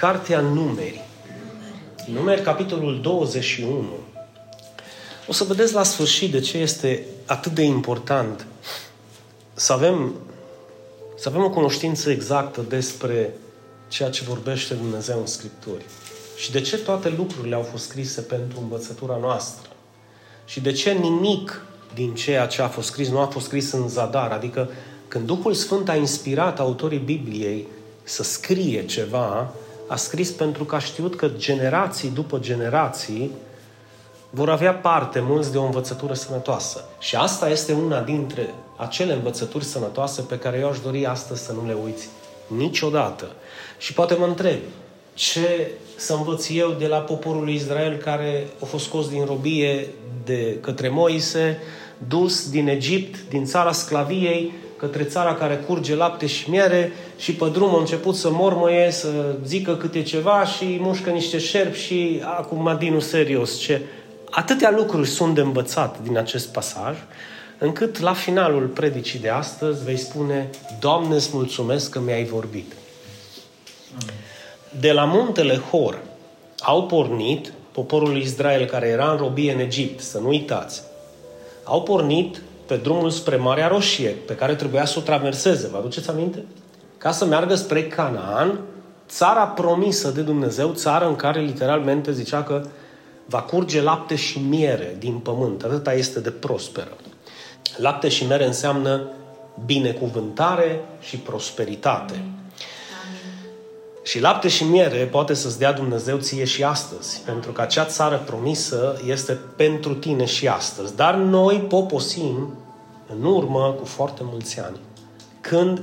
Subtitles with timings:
[0.00, 1.04] Cartea Numeri.
[2.12, 3.84] Numeri, capitolul 21.
[5.28, 8.46] O să vedeți la sfârșit de ce este atât de important
[9.54, 10.14] să avem,
[11.16, 13.34] să avem o cunoștință exactă despre
[13.88, 15.84] ceea ce vorbește Dumnezeu în Scripturi.
[16.36, 19.70] Și de ce toate lucrurile au fost scrise pentru învățătura noastră.
[20.44, 21.64] Și de ce nimic
[21.94, 24.30] din ceea ce a fost scris nu a fost scris în zadar.
[24.30, 24.70] Adică
[25.08, 27.66] când Duhul Sfânt a inspirat autorii Bibliei
[28.02, 29.54] să scrie ceva,
[29.90, 33.30] a scris pentru că a știut că generații după generații
[34.30, 36.84] vor avea parte mulți de o învățătură sănătoasă.
[36.98, 41.52] Și asta este una dintre acele învățături sănătoase pe care eu aș dori astăzi să
[41.52, 42.08] nu le uiți
[42.46, 43.26] niciodată.
[43.78, 44.58] Și poate mă întreb,
[45.14, 49.88] ce să învăț eu de la poporul lui Israel care a fost scos din robie
[50.24, 51.58] de către Moise,
[52.08, 57.48] dus din Egipt, din țara sclaviei, către țara care curge lapte și miere și pe
[57.48, 59.08] drum a început să mormăie, să
[59.44, 63.58] zică câte ceva și mușcă niște șerpi și acum Madinu serios.
[63.58, 63.80] Ce...
[64.30, 66.96] Atâtea lucruri sunt de învățat din acest pasaj,
[67.58, 72.72] încât la finalul predicii de astăzi vei spune Doamne, îți mulțumesc că mi-ai vorbit.
[74.80, 76.02] De la muntele Hor
[76.60, 80.82] au pornit poporul Israel care era în robie în Egipt, să nu uitați,
[81.64, 85.68] au pornit pe drumul spre Marea Roșie, pe care trebuia să o traverseze.
[85.68, 86.44] Vă aduceți aminte?
[87.00, 88.60] Ca să meargă spre Canaan,
[89.08, 92.62] țara promisă de Dumnezeu, țară în care literalmente zicea că
[93.26, 95.62] va curge lapte și miere din pământ.
[95.62, 96.96] Atâta este de prosperă.
[97.76, 99.02] Lapte și miere înseamnă
[99.64, 102.12] binecuvântare și prosperitate.
[102.14, 102.34] Amin.
[104.02, 108.22] Și lapte și miere poate să-ți dea Dumnezeu ție și astăzi, pentru că acea țară
[108.26, 110.96] promisă este pentru tine și astăzi.
[110.96, 112.54] Dar noi poposim
[113.18, 114.76] în urmă cu foarte mulți ani,
[115.40, 115.82] când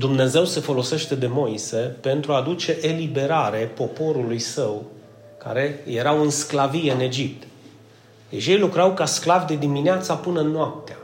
[0.00, 4.84] Dumnezeu se folosește de Moise pentru a aduce eliberare poporului său
[5.38, 7.46] care erau în sclavie în Egipt.
[8.30, 10.96] Deci ei lucrau ca sclavi de dimineața până noaptea.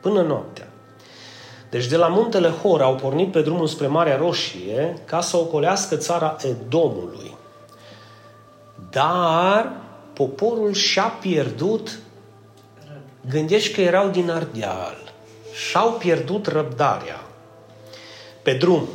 [0.00, 0.68] Până noaptea.
[1.70, 5.96] Deci de la muntele Hor au pornit pe drumul spre Marea Roșie ca să ocolească
[5.96, 7.36] țara Edomului.
[8.90, 9.72] Dar
[10.12, 11.98] poporul și-a pierdut,
[13.30, 15.05] gândești că erau din Ardeal,
[15.56, 17.20] și-au pierdut răbdarea
[18.42, 18.88] pe drum.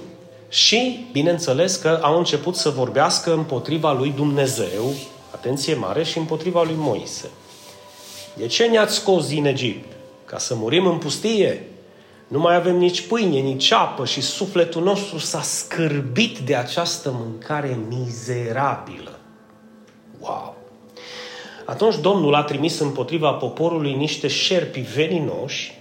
[0.50, 4.94] Și, bineînțeles, că au început să vorbească împotriva lui Dumnezeu,
[5.34, 7.30] atenție mare, și împotriva lui Moise.
[8.34, 9.92] De ce ne-ați scos din Egipt?
[10.26, 11.68] Ca să murim în pustie?
[12.28, 17.80] Nu mai avem nici pâine, nici apă și sufletul nostru s-a scârbit de această mâncare
[17.90, 19.20] mizerabilă.
[20.20, 20.56] Wow!
[21.66, 25.81] Atunci Domnul a trimis împotriva poporului niște șerpi veninoși.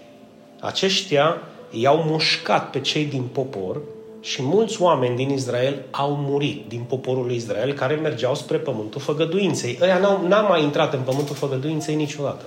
[0.60, 3.80] Aceștia i-au mușcat pe cei din popor
[4.20, 9.00] și mulți oameni din Israel au murit din poporul lui Israel care mergeau spre pământul
[9.00, 9.78] făgăduinței.
[9.80, 12.44] Ăia n-au, n-au mai intrat în pământul făgăduinței niciodată.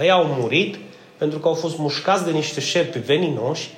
[0.00, 0.76] Ei au murit
[1.16, 3.68] pentru că au fost mușcați de niște șerpi veninoși,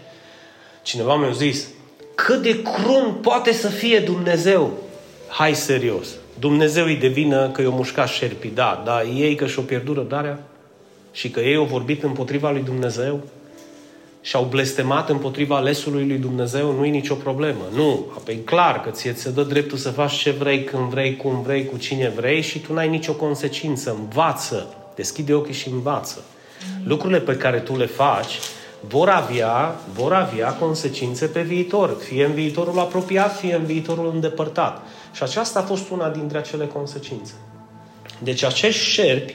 [0.82, 1.68] cineva mi-a zis,
[2.14, 4.70] cât de crunt poate să fie Dumnezeu?
[5.28, 6.06] Hai serios.
[6.38, 10.38] Dumnezeu îi devină că i-au mușcat șerpii, da, dar ei că și-au pierdut răbdarea
[11.12, 13.20] și că ei au vorbit împotriva lui Dumnezeu
[14.20, 17.64] și au blestemat împotriva alesului lui Dumnezeu, nu e nicio problemă.
[17.74, 21.16] Nu, apoi clar că ție ți se dă dreptul să faci ce vrei, când vrei,
[21.16, 23.96] cum vrei, cu cine vrei și tu n-ai nicio consecință.
[24.00, 26.24] Învață, deschide ochii și învață
[26.84, 28.38] lucrurile pe care tu le faci
[28.88, 34.82] vor avea, vor avea consecințe pe viitor, fie în viitorul apropiat, fie în viitorul îndepărtat.
[35.12, 37.32] Și aceasta a fost una dintre acele consecințe.
[38.18, 39.34] Deci acești șerpi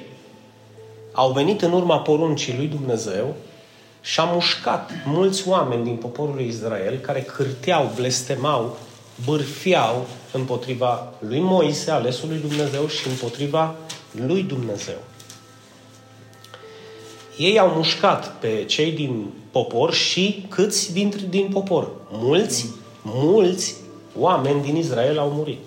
[1.18, 3.36] au venit în urma poruncii lui Dumnezeu
[4.02, 8.78] și au mușcat mulți oameni din poporul lui Israel care cârteau, blestemau,
[9.26, 13.76] bârfiau împotriva lui Moise, alesul lui Dumnezeu și împotriva
[14.12, 14.98] lui Dumnezeu
[17.38, 21.92] ei au mușcat pe cei din popor și câți dintre, din popor?
[22.12, 22.70] Mulți,
[23.02, 23.76] mulți
[24.20, 25.60] oameni din Israel au murit.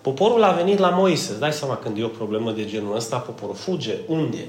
[0.00, 1.30] Poporul a venit la Moise.
[1.30, 3.94] Îți dai seama când e o problemă de genul ăsta, poporul fuge.
[4.06, 4.48] Unde?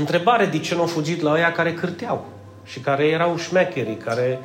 [0.00, 2.24] Întrebare de ce nu au fugit la ăia care cârteau
[2.64, 4.40] și care erau șmecherii, care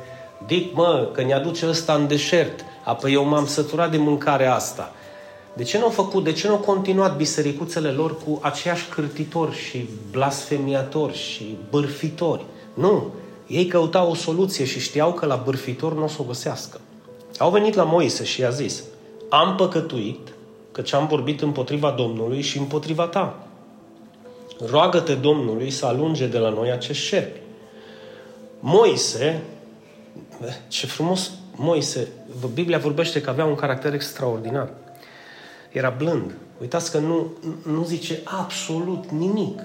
[0.48, 4.92] zic, mă, că ne aduce ăsta în deșert, apoi eu m-am săturat de mâncarea asta.
[5.52, 9.56] De ce nu au făcut, de ce nu au continuat bisericuțele lor cu aceiași cârtitori
[9.56, 12.44] și blasfemiatori și bârfitori?
[12.74, 13.12] Nu.
[13.46, 16.80] Ei căutau o soluție și știau că la bârfitor nu o să o găsească.
[17.38, 18.82] Au venit la Moise și i-a zis,
[19.28, 20.28] am păcătuit
[20.72, 23.45] căci am vorbit împotriva Domnului și împotriva ta.
[24.70, 27.40] Roagă-te Domnului să alunge de la noi acești șerpi.
[28.60, 29.42] Moise
[30.68, 32.08] ce frumos Moise,
[32.54, 34.70] Biblia vorbește că avea un caracter extraordinar.
[35.72, 36.34] Era blând.
[36.60, 37.32] Uitați că nu,
[37.62, 39.60] nu zice absolut nimic.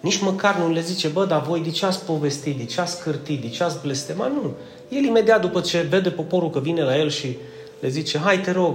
[0.00, 3.02] Nici măcar nu le zice, bă, dar voi de ce ați povestit, de ce ați
[3.02, 4.32] cârtit, de ce ați blestemat?
[4.32, 4.54] Nu.
[4.88, 7.36] El imediat după ce vede poporul că vine la el și
[7.80, 8.74] le zice, hai te rog,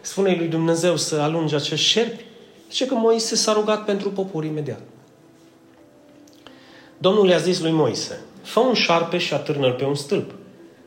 [0.00, 2.24] spune lui Dumnezeu să alunge acești șerpi,
[2.70, 4.80] zice că Moise s-a rugat pentru popor imediat.
[6.98, 10.30] Domnul i-a zis lui Moise, fă un șarpe și atârnă-l pe un stâlp.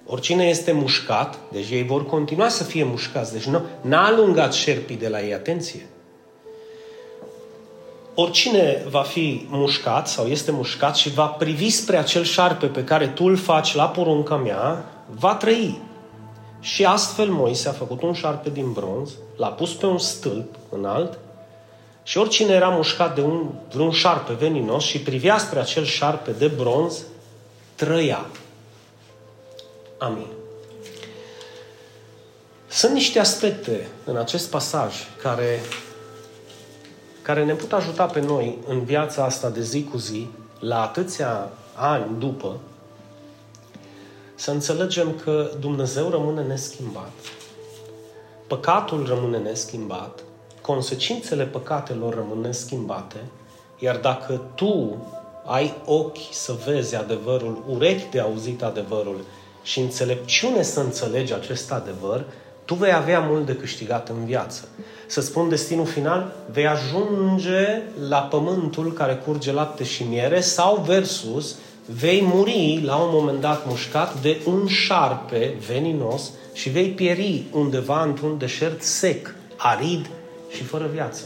[0.06, 4.95] Oricine este mușcat, deci ei vor continua să fie mușcați, deci nu, n-a alungat șerpii
[4.95, 5.85] de la ei, atenție.
[8.15, 13.07] Oricine va fi mușcat sau este mușcat și va privi spre acel șarpe pe care
[13.07, 14.85] tu îl faci la porunca mea,
[15.19, 15.81] va trăi.
[16.59, 21.19] Și astfel Moise a făcut un șarpe din bronz, l-a pus pe un stâlp înalt
[22.07, 26.48] și oricine era mușcat de un, vreun șarpe veninos și privea spre acel șarpe de
[26.48, 27.04] bronz,
[27.75, 28.25] trăia.
[29.98, 30.27] Amin.
[32.68, 35.59] Sunt niște aspecte în acest pasaj care,
[37.21, 40.27] care ne pot ajuta pe noi în viața asta de zi cu zi,
[40.59, 42.59] la atâția ani după,
[44.36, 47.12] să înțelegem că Dumnezeu rămâne neschimbat,
[48.48, 50.21] păcatul rămâne neschimbat,
[50.68, 53.18] consecințele păcatelor rămân neschimbate,
[53.80, 54.98] iar dacă tu
[55.46, 59.25] ai ochi să vezi adevărul, urechi de auzit adevărul
[59.64, 62.25] și înțelepciune să înțelegi acest adevăr,
[62.66, 64.68] tu vei avea mult de câștigat în viață.
[65.06, 71.56] Să spun destinul final, vei ajunge la pământul care curge lapte și miere sau versus
[71.86, 78.04] vei muri la un moment dat mușcat de un șarpe veninos și vei pieri undeva
[78.04, 80.10] într-un deșert sec, arid
[80.49, 81.23] și fără viață.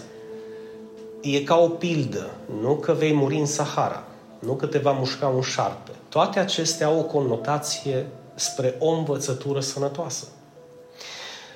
[1.22, 2.30] E ca o pildă,
[2.62, 4.04] nu că vei muri în Sahara,
[4.40, 5.92] nu că te va mușca un șarpe.
[6.10, 10.28] Toate acestea au o conotație spre o învățătură sănătoasă.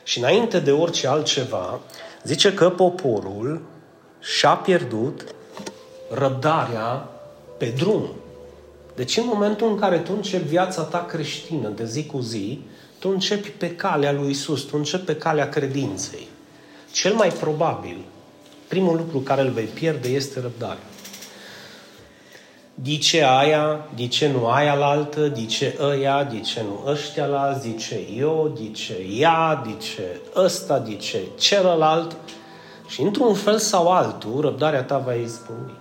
[0.04, 1.80] Și înainte de orice altceva,
[2.24, 3.62] zice că poporul
[4.20, 5.36] și-a pierdut
[6.10, 7.10] răbdarea
[7.58, 8.10] pe drum.
[8.96, 12.60] Deci în momentul în care tu începi viața ta creștină de zi cu zi,
[13.00, 16.28] tu începi pe calea lui Isus, tu începi pe calea credinței.
[16.96, 17.98] Cel mai probabil,
[18.68, 20.88] primul lucru care îl vei pierde este răbdarea.
[22.74, 28.00] Dice aia, dice nu aia la altă, dice ăia, dice nu ăștia la alți, dice
[28.18, 32.16] eu, dice ea, dice ăsta, dice celălalt.
[32.88, 35.78] Și într-un fel sau altul, răbdarea ta va izbucni.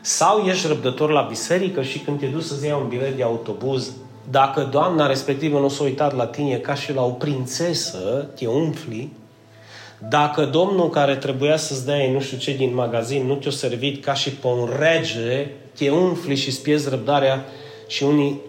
[0.00, 3.92] Sau ești răbdător la biserică și când te duci să-ți iei un bilet de autobuz,
[4.30, 9.10] dacă doamna respectivă nu s-a uitat la tine ca și la o prințesă, te umfli,
[9.98, 14.14] dacă domnul care trebuia să-ți dea nu știu ce din magazin nu te-a servit ca
[14.14, 17.44] și pe un rege, te umfli și îți pierzi răbdarea
[17.86, 18.40] și unii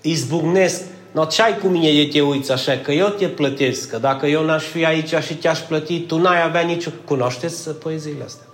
[0.00, 0.82] izbucnesc.
[1.12, 2.76] No, ce ai cu mine de te uiți așa?
[2.76, 3.90] Că eu te plătesc.
[3.90, 6.90] Că dacă eu n-aș fi aici și te-aș plăti, tu n-ai avea nicio...
[7.04, 8.46] Cunoașteți poeziile astea?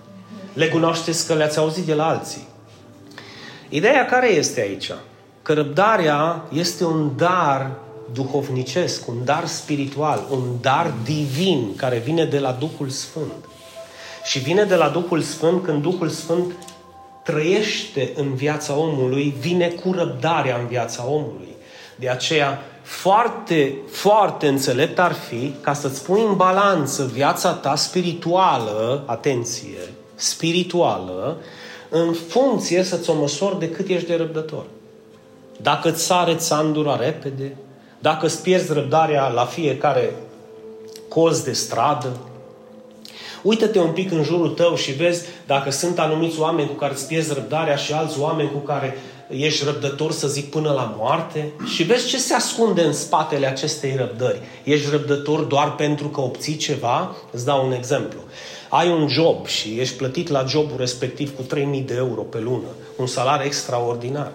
[0.53, 2.47] Le cunoașteți că le-ați auzit de la alții.
[3.69, 4.91] Ideea care este aici?
[5.41, 7.71] Că răbdarea este un dar
[8.13, 13.45] duhovnicesc, un dar spiritual, un dar divin care vine de la Duhul Sfânt.
[14.23, 16.51] Și vine de la Duhul Sfânt când Duhul Sfânt
[17.23, 21.55] trăiește în viața omului, vine cu răbdarea în viața omului.
[21.95, 29.03] De aceea, foarte, foarte înțelept ar fi ca să-ți pui în balanță viața ta spirituală,
[29.05, 29.79] atenție,
[30.15, 31.37] spirituală,
[31.89, 34.65] în funcție să-ți o măsori de cât ești de răbdător.
[35.61, 37.55] Dacă îți sare țandura repede,
[38.03, 40.13] dacă îți pierzi răbdarea la fiecare
[41.07, 42.17] colț de stradă,
[43.41, 47.07] uită-te un pic în jurul tău și vezi dacă sunt anumiți oameni cu care îți
[47.07, 48.97] pierzi răbdarea și alți oameni cu care
[49.29, 53.95] ești răbdător, să zic, până la moarte și vezi ce se ascunde în spatele acestei
[53.95, 54.39] răbdări.
[54.63, 57.15] Ești răbdător doar pentru că obții ceva?
[57.31, 58.19] Îți dau un exemplu.
[58.75, 62.67] Ai un job și ești plătit la jobul respectiv cu 3000 de euro pe lună,
[62.97, 64.31] un salariu extraordinar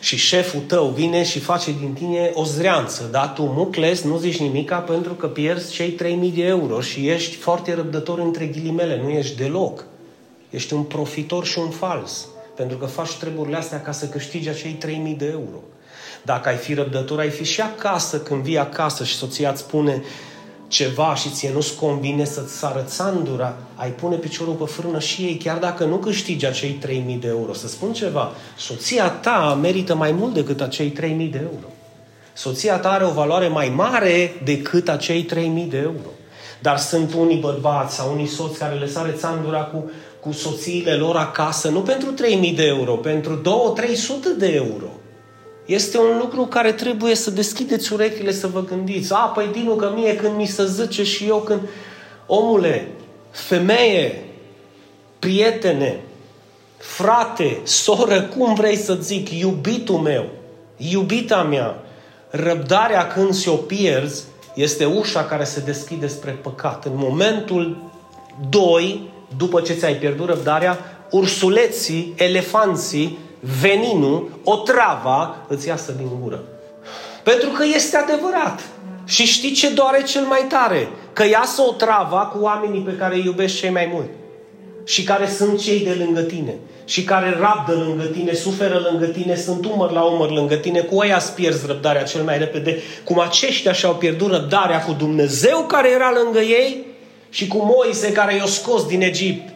[0.00, 4.38] și șeful tău vine și face din tine o zreanță, dar tu mucles, nu zici
[4.38, 9.08] nimica pentru că pierzi cei 3000 de euro și ești foarte răbdător între ghilimele, nu
[9.08, 9.84] ești deloc.
[10.50, 14.72] Ești un profitor și un fals, pentru că faci treburile astea ca să câștigi acei
[14.72, 15.62] 3000 de euro.
[16.22, 20.02] Dacă ai fi răbdător, ai fi și acasă când vii acasă și soția îți spune
[20.68, 25.36] ceva și ție nu-ți convine să-ți sară țandura, ai pune piciorul pe frână și ei,
[25.36, 27.52] chiar dacă nu câștigi acei 3000 de euro.
[27.52, 31.66] Să spun ceva, soția ta merită mai mult decât acei 3000 de euro.
[32.32, 36.10] Soția ta are o valoare mai mare decât acei 3000 de euro.
[36.60, 41.16] Dar sunt unii bărbați sau unii soți care le sare țandura cu, cu soțiile lor
[41.16, 44.90] acasă, nu pentru 3000 de euro, pentru 2-300 de euro.
[45.68, 49.12] Este un lucru care trebuie să deschideți urechile să vă gândiți.
[49.12, 51.60] A, păi Dinu, că mie când mi se zice și eu când...
[52.26, 52.88] Omule,
[53.30, 54.24] femeie,
[55.18, 56.00] prietene,
[56.76, 60.26] frate, soră, cum vrei să zic, iubitul meu,
[60.76, 61.82] iubita mea,
[62.30, 66.84] răbdarea când ți-o pierzi este ușa care se deschide spre păcat.
[66.84, 67.76] În momentul
[68.48, 70.78] 2, după ce ți-ai pierdut răbdarea,
[71.10, 73.18] ursuleții, elefanții,
[73.60, 76.42] veninul, otrava îți iasă din gură.
[77.22, 78.60] Pentru că este adevărat.
[79.04, 80.88] Și știi ce doare cel mai tare?
[81.12, 84.08] Că iasă o trava cu oamenii pe care îi iubești cei mai mult.
[84.84, 86.54] Și care sunt cei de lângă tine.
[86.84, 90.80] Și care rabdă lângă tine, suferă lângă tine, sunt umăr la umăr lângă tine.
[90.80, 92.78] Cu aia îți pierzi răbdarea cel mai repede.
[93.04, 96.86] Cum aceștia și-au pierdut răbdarea cu Dumnezeu care era lângă ei
[97.30, 99.48] și cu Moise care i-a scos din Egipt.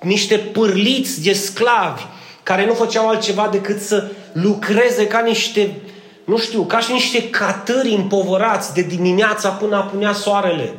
[0.00, 2.02] Niște pârliți de sclavi
[2.46, 5.80] care nu făceau altceva decât să lucreze ca niște
[6.24, 10.74] nu știu, ca și niște catări împovărați de dimineața până apunea soarele.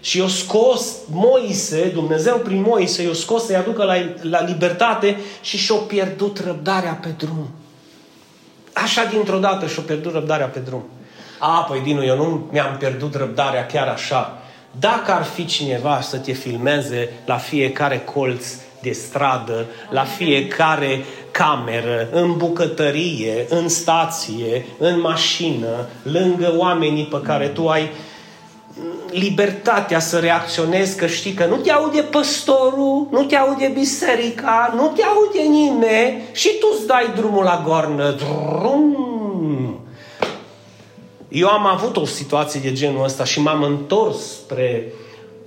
[0.00, 5.56] Și i-a scos Moise, Dumnezeu prin Moise, i-a scos să-i aducă la, la libertate și
[5.56, 7.50] și-a pierdut răbdarea pe drum.
[8.72, 10.84] Așa dintr-o dată și-a pierdut răbdarea pe drum.
[11.38, 14.38] A, păi Dinu, eu nu mi-am pierdut răbdarea chiar așa.
[14.70, 18.46] Dacă ar fi cineva să te filmeze la fiecare colț
[18.84, 27.46] de stradă, la fiecare cameră, în bucătărie, în stație, în mașină, lângă oamenii pe care
[27.46, 27.90] tu ai
[29.10, 34.92] libertatea să reacționezi, că știi că nu te aude păstorul, nu te aude biserica, nu
[34.96, 38.10] te aude nimeni și tu îți dai drumul la goarnă.
[38.10, 39.78] Drum.
[41.28, 44.92] Eu am avut o situație de genul ăsta și m-am întors spre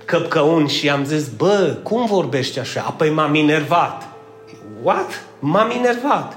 [0.08, 2.84] căpcăun și am zis, bă, cum vorbești așa?
[2.86, 4.08] Apoi m-am enervat.
[4.82, 5.24] What?
[5.38, 6.36] M-am enervat.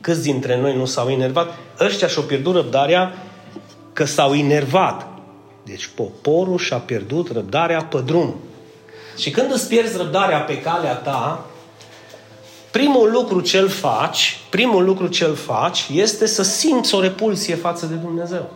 [0.00, 1.54] Câți dintre noi nu s-au enervat?
[1.80, 3.14] Ăștia și-au pierdut răbdarea
[3.92, 5.06] că s-au enervat.
[5.64, 8.34] Deci poporul și-a pierdut răbdarea pe drum.
[9.16, 11.44] Și când îți pierzi răbdarea pe calea ta,
[12.70, 17.94] primul lucru ce-l faci, primul lucru ce-l faci este să simți o repulsie față de
[17.94, 18.50] Dumnezeu.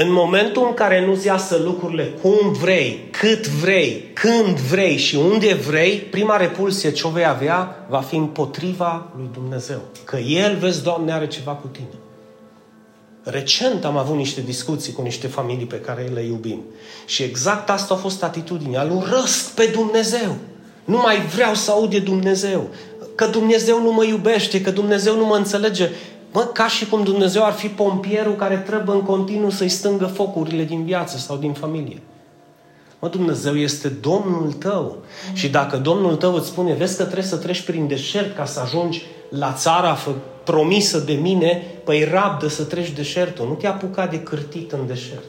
[0.00, 5.54] În momentul în care nu-ți iasă lucrurile cum vrei, cât vrei, când vrei și unde
[5.54, 9.80] vrei, prima repulsie ce o vei avea va fi împotriva lui Dumnezeu.
[10.04, 11.86] Că El, vezi, Doamne, are ceva cu tine.
[13.22, 16.64] Recent am avut niște discuții cu niște familii pe care le iubim.
[17.06, 18.82] Și exact asta a fost atitudinea.
[18.82, 20.36] Îl urăsc pe Dumnezeu.
[20.84, 22.68] Nu mai vreau să aud de Dumnezeu.
[23.14, 25.90] Că Dumnezeu nu mă iubește, că Dumnezeu nu mă înțelege.
[26.32, 30.64] Mă, ca și cum Dumnezeu ar fi pompierul care trebuie în continuu să-i stângă focurile
[30.64, 32.02] din viață sau din familie.
[32.98, 34.96] Mă, Dumnezeu este Domnul tău.
[35.32, 38.60] Și dacă Domnul tău îți spune, vezi că trebuie să treci prin deșert ca să
[38.60, 39.98] ajungi la țara
[40.44, 43.46] promisă de mine, păi rabdă să treci deșertul.
[43.46, 45.24] Nu te apuca de cârtit în deșert.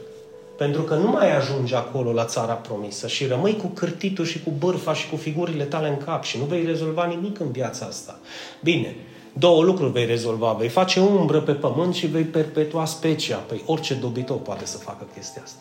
[0.58, 4.54] Pentru că nu mai ajungi acolo la țara promisă și rămâi cu cârtitul și cu
[4.58, 8.20] bârfa și cu figurile tale în cap și nu vei rezolva nimic în viața asta.
[8.64, 8.96] Bine,
[9.40, 10.52] două lucruri vei rezolva.
[10.52, 13.36] Vei face umbră pe pământ și vei perpetua specia.
[13.36, 15.60] Păi orice dobitor poate să facă chestia asta.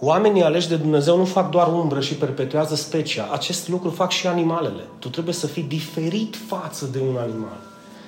[0.00, 3.28] Oamenii aleși de Dumnezeu nu fac doar umbră și perpetuează specia.
[3.32, 4.82] Acest lucru fac și animalele.
[4.98, 7.60] Tu trebuie să fii diferit față de un animal.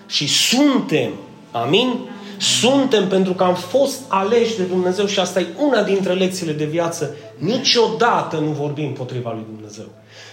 [0.07, 1.11] Și suntem,
[1.51, 1.99] amin?
[2.39, 6.65] Suntem pentru că am fost aleși de Dumnezeu și asta e una dintre lecțiile de
[6.65, 7.15] viață.
[7.39, 9.87] Niciodată nu vorbim împotriva lui Dumnezeu.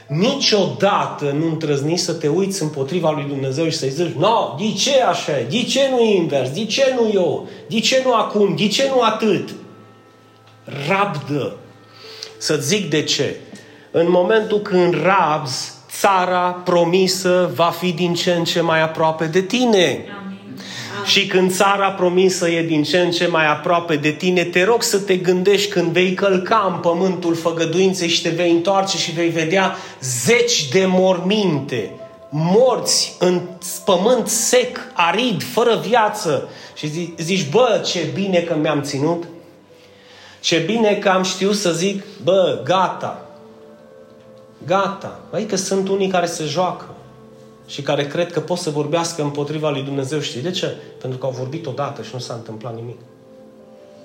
[0.08, 5.02] Niciodată nu întrăzni să te uiți împotriva lui Dumnezeu și să-i zici, no, de ce
[5.02, 5.32] așa?
[5.50, 6.50] De ce nu invers?
[6.50, 7.48] De ce nu eu?
[7.68, 8.56] De ce nu acum?
[8.56, 9.50] De ce nu atât?
[10.88, 11.56] Rabdă.
[12.38, 13.36] Să zic de ce.
[13.92, 19.42] În momentul când rabzi, țara promisă va fi din ce în ce mai aproape de
[19.42, 20.06] tine.
[21.04, 24.84] Și când țara promisă e din ce în ce mai aproape de tine, te rog
[24.84, 29.30] să te gândești când vei călca în pământul făgăduinței și te vei întoarce și vei
[29.30, 31.92] vedea zeci de morminte,
[32.30, 33.42] morți în
[33.86, 36.50] pământ sec, arid, fără viață.
[36.76, 39.24] Și zici, bă, ce bine că mi-am ținut,
[40.40, 43.26] ce bine că am știut să zic, bă, gata,
[44.66, 45.20] gata.
[45.32, 46.93] Adică sunt unii care se joacă
[47.66, 50.20] și care cred că pot să vorbească împotriva lui Dumnezeu.
[50.20, 50.76] Știi de ce?
[51.02, 52.98] Pentru că au vorbit odată și nu s-a întâmplat nimic.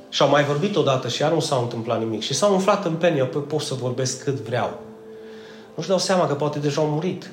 [0.09, 2.23] Și au mai vorbit odată și iar nu s-a întâmplat nimic.
[2.23, 4.81] Și s-au umflat în penie, păi pot să vorbesc cât vreau.
[5.75, 7.31] Nu-și dau seama că poate deja au murit.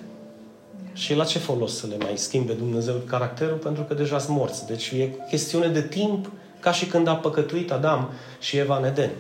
[0.94, 3.58] Și la ce folos să le mai schimbe Dumnezeu caracterul?
[3.58, 4.65] Pentru că deja sunt morți.
[4.65, 9.12] Deci e chestiune de timp, ca și când a păcătuit Adam și Eva în Eden.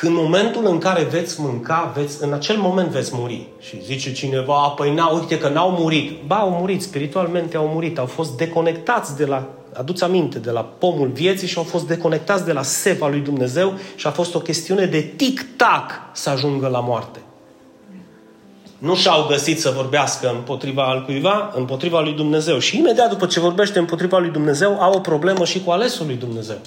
[0.00, 3.46] Când momentul în care veți mânca, veți, în acel moment veți muri.
[3.60, 6.22] Și zice cineva, păi n-au, uite că n-au murit.
[6.26, 10.60] Ba, au murit, spiritualmente au murit, au fost deconectați de la, aduți aminte, de la
[10.78, 14.38] pomul vieții și au fost deconectați de la seva lui Dumnezeu și a fost o
[14.38, 17.18] chestiune de tic-tac să ajungă la moarte.
[18.78, 22.58] Nu și-au găsit să vorbească împotriva al cuiva, împotriva lui Dumnezeu.
[22.58, 26.16] Și imediat după ce vorbește împotriva lui Dumnezeu, au o problemă și cu alesul lui
[26.16, 26.58] Dumnezeu,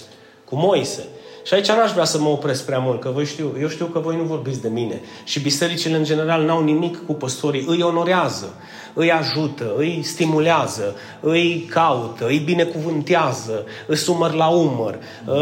[0.46, 1.08] cu Moise.
[1.50, 4.00] Și aici n-aș vrea să mă opresc prea mult, că voi știu, eu știu că
[4.00, 5.02] voi nu vorbiți de mine.
[5.24, 7.66] Și bisericile în general n-au nimic cu păstorii.
[7.68, 8.54] Îi onorează,
[8.94, 14.98] îi ajută, îi stimulează, îi caută, îi binecuvântează, îi sumăr la umăr.
[15.26, 15.36] Uh,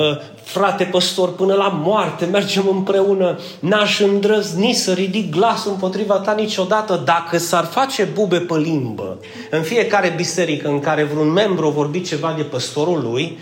[0.44, 3.40] frate păstor, până la moarte mergem împreună.
[3.60, 9.18] N-aș îndrăzni să ridic glasul împotriva ta niciodată dacă s-ar face bube pe limbă.
[9.50, 13.38] În fiecare biserică în care vreun membru a vorbit ceva de păstorul lui,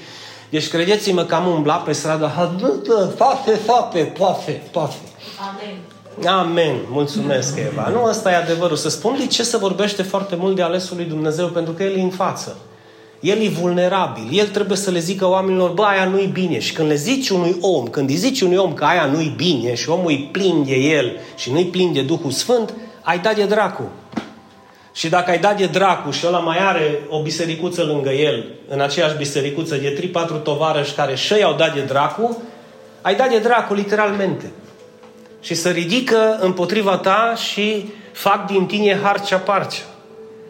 [0.49, 2.31] deci credeți-mă că am umblat pe stradă,
[3.17, 4.97] fafe, fafe, pafe, pafe.
[5.49, 5.77] Amen.
[6.23, 6.75] Amen.
[6.89, 7.89] Mulțumesc, Eva.
[7.93, 8.75] Nu, ăsta e adevărul.
[8.77, 11.47] Să spun de ce se vorbește foarte mult de alesul lui Dumnezeu?
[11.47, 12.57] Pentru că El e în față.
[13.19, 14.27] El e vulnerabil.
[14.31, 16.59] El trebuie să le zică oamenilor, bă, aia nu-i bine.
[16.59, 19.75] Și când le zici unui om, când îi zici unui om că aia nu-i bine
[19.75, 23.45] și omul îi plin de el și nu-i plin de Duhul Sfânt, ai dat de
[23.45, 23.91] dracu.
[24.95, 28.81] Și dacă ai dat de dracu și ăla mai are o bisericuță lângă el, în
[28.81, 32.43] aceeași bisericuță de 3-4 tovarăși care și au dat de dracu,
[33.01, 34.51] ai dat de dracu literalmente.
[35.41, 39.83] Și să ridică împotriva ta și fac din tine harcea parcea.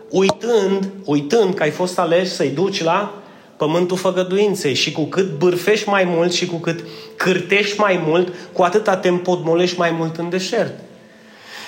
[0.09, 3.13] Uitând, uitând că ai fost ales să-i duci la
[3.57, 6.79] pământul făgăduinței și cu cât bârfești mai mult și cu cât
[7.15, 10.73] cârtești mai mult, cu atâta te împodmolești mai mult în deșert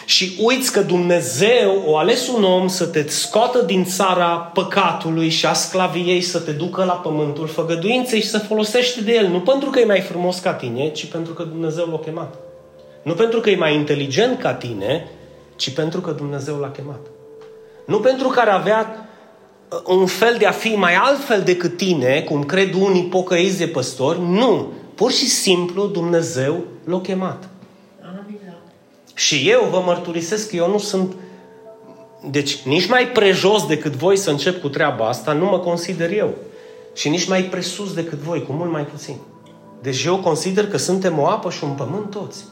[0.08, 5.46] și uiți că Dumnezeu o ales un om să te scoată din țara păcatului și
[5.46, 9.28] a sclaviei să te ducă la pământul făgăduinței și să folosești de el.
[9.28, 12.36] Nu pentru că e mai frumos ca tine, ci pentru că Dumnezeu l-a chemat.
[13.04, 15.12] Nu pentru că e mai inteligent ca tine,
[15.56, 17.00] ci pentru că Dumnezeu l-a chemat.
[17.86, 19.10] Nu pentru că ar avea
[19.70, 23.68] uh, un fel de a fi mai altfel decât tine, cum cred unii pocăiți de
[23.68, 24.72] păstori, nu.
[24.96, 27.50] Pur și simplu Dumnezeu l-a chemat.
[29.18, 31.14] Și eu vă mărturisesc că eu nu sunt
[32.30, 36.34] deci nici mai prejos decât voi să încep cu treaba asta, nu mă consider eu.
[36.94, 39.16] Și nici mai presus decât voi, cu mult mai puțin.
[39.82, 42.46] Deci eu consider că suntem o apă și un pământ toți.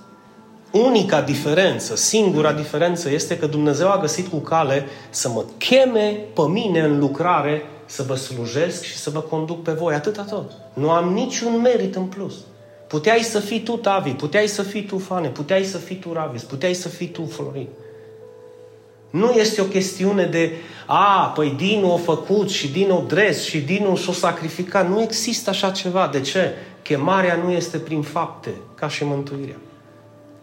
[0.71, 6.41] Unica diferență, singura diferență este că Dumnezeu a găsit cu cale să mă cheme pe
[6.41, 9.93] mine în lucrare, să vă slujesc și să vă conduc pe voi.
[9.93, 10.51] Atâta tot.
[10.73, 12.33] Nu am niciun merit în plus.
[12.87, 16.43] Puteai să fii tu Tavi, puteai să fii tu Fane, puteai să fii tu Ravis,
[16.43, 17.67] puteai să fii tu Florin.
[19.09, 20.51] Nu este o chestiune de,
[20.85, 24.89] a, păi Dinu a făcut și Dinu dres și Dinu s-a sacrificat.
[24.89, 26.09] Nu există așa ceva.
[26.11, 26.53] De ce?
[26.81, 29.55] Chemarea nu este prin fapte, ca și mântuirea.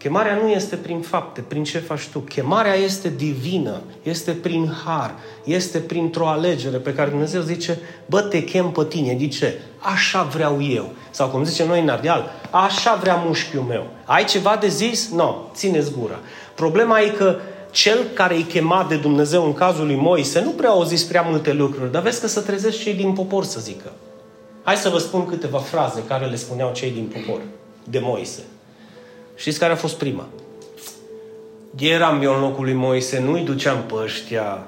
[0.03, 2.19] Chemarea nu este prin fapte, prin ce faci tu.
[2.19, 8.45] Chemarea este divină, este prin har, este printr-o alegere pe care Dumnezeu zice, bă, te
[8.45, 9.15] chem pe tine.
[9.15, 9.61] De ce?
[9.79, 10.93] Așa vreau eu.
[11.11, 13.87] Sau cum zicem noi în Ardeal, așa vrea mușchiul meu.
[14.05, 15.11] Ai ceva de zis?
[15.11, 16.19] Nu, no, țineți gura.
[16.55, 17.37] Problema e că
[17.71, 21.23] cel care îi chema de Dumnezeu în cazul lui Moise nu prea au zis prea
[21.23, 23.93] multe lucruri, dar vezi că să trezesc cei din popor să zică.
[24.63, 27.41] Hai să vă spun câteva fraze care le spuneau cei din popor
[27.85, 28.43] de Moise.
[29.43, 30.27] Știți care a fost prima?
[31.79, 34.67] Eram eu în locul lui Moise, nu-i duceam pe ăștia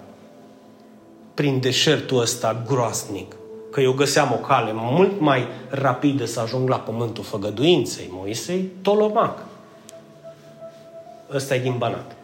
[1.35, 3.37] prin deșertul ăsta groasnic.
[3.71, 9.39] Că eu găseam o cale mult mai rapidă să ajung la pământul făgăduinței Moisei, Tolomac.
[11.33, 12.17] Ăsta e din Banat.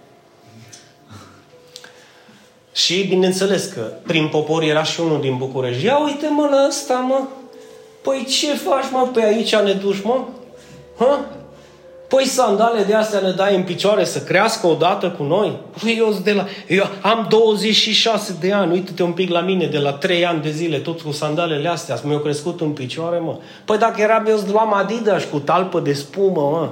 [2.72, 5.84] Și bineînțeles că prin popor era și unul din București.
[5.84, 7.22] Ia uite mă la ăsta, mă.
[8.02, 9.08] Păi ce faci, mă?
[9.12, 10.24] Pe aici ne duci, mă?
[10.98, 11.39] Ha?
[12.10, 15.58] Păi sandale de astea ne dai în picioare să crească odată cu noi?
[15.82, 19.78] Păi eu, de la, eu am 26 de ani, uite-te un pic la mine, de
[19.78, 23.38] la 3 ani de zile, tot cu sandalele astea, mi-au crescut în picioare, mă.
[23.64, 26.68] Păi dacă eram eu, luam Adidas cu talpă de spumă, mă.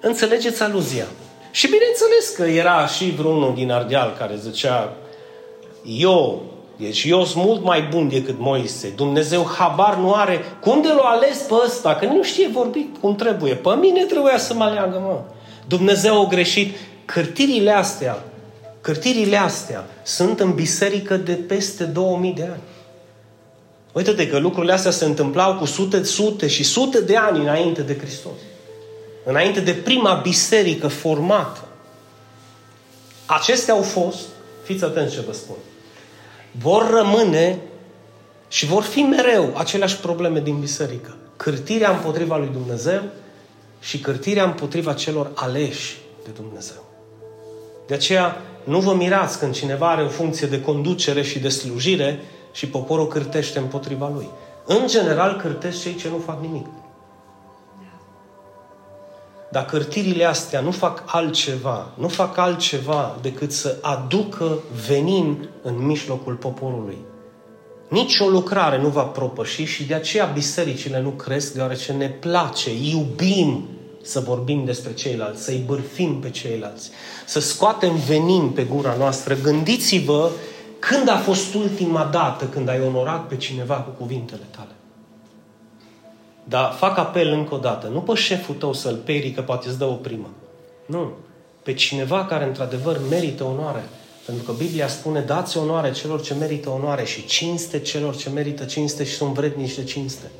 [0.00, 1.06] Înțelegeți aluzia.
[1.50, 4.92] Și bineînțeles că era și vreunul din Ardeal care zicea,
[5.84, 6.42] eu
[6.80, 8.92] deci eu sunt mult mai bun decât Moise.
[8.96, 10.40] Dumnezeu habar nu are.
[10.60, 11.94] Cum de l-a ales pe ăsta?
[11.94, 13.54] Că nu știe vorbi cum trebuie.
[13.54, 15.20] Pe mine trebuia să mă aleagă, mă.
[15.66, 16.76] Dumnezeu a greșit.
[17.04, 18.24] Cârtirile astea,
[18.80, 22.62] cârtirile astea sunt în biserică de peste 2000 de ani.
[23.92, 27.96] Uite-te că lucrurile astea se întâmplau cu sute, sute și sute de ani înainte de
[27.96, 28.32] Hristos.
[29.24, 31.68] Înainte de prima biserică formată.
[33.26, 34.20] Acestea au fost,
[34.64, 35.56] fiți atenți ce vă spun,
[36.58, 37.58] vor rămâne
[38.48, 41.16] și vor fi mereu aceleași probleme din biserică.
[41.36, 43.02] Cârtirea împotriva lui Dumnezeu,
[43.80, 46.84] și cârtirea împotriva celor aleși de Dumnezeu.
[47.86, 52.20] De aceea, nu vă mirați când cineva are o funcție de conducere și de slujire
[52.52, 54.28] și poporul cârtește împotriva lui.
[54.66, 56.66] În general, cârtesc cei ce nu fac nimic.
[59.50, 66.34] Dar cârtirile astea nu fac altceva, nu fac altceva decât să aducă venin în mijlocul
[66.34, 66.98] poporului.
[67.88, 72.70] Nici o lucrare nu va propăși și de aceea bisericile nu cresc, deoarece ne place,
[72.90, 73.68] iubim
[74.02, 76.90] să vorbim despre ceilalți, să-i bârfim pe ceilalți,
[77.26, 79.34] să scoatem venin pe gura noastră.
[79.34, 80.30] Gândiți-vă
[80.78, 84.77] când a fost ultima dată când ai onorat pe cineva cu cuvintele tale.
[86.48, 87.86] Dar fac apel încă o dată.
[87.86, 90.30] Nu pe șeful tău să-l peri că poate îți dă o primă.
[90.86, 91.10] Nu.
[91.62, 93.84] Pe cineva care într-adevăr merită onoare.
[94.26, 98.64] Pentru că Biblia spune, dați onoare celor ce merită onoare și cinste celor ce merită
[98.64, 100.30] cinste și sunt vrednici de cinste.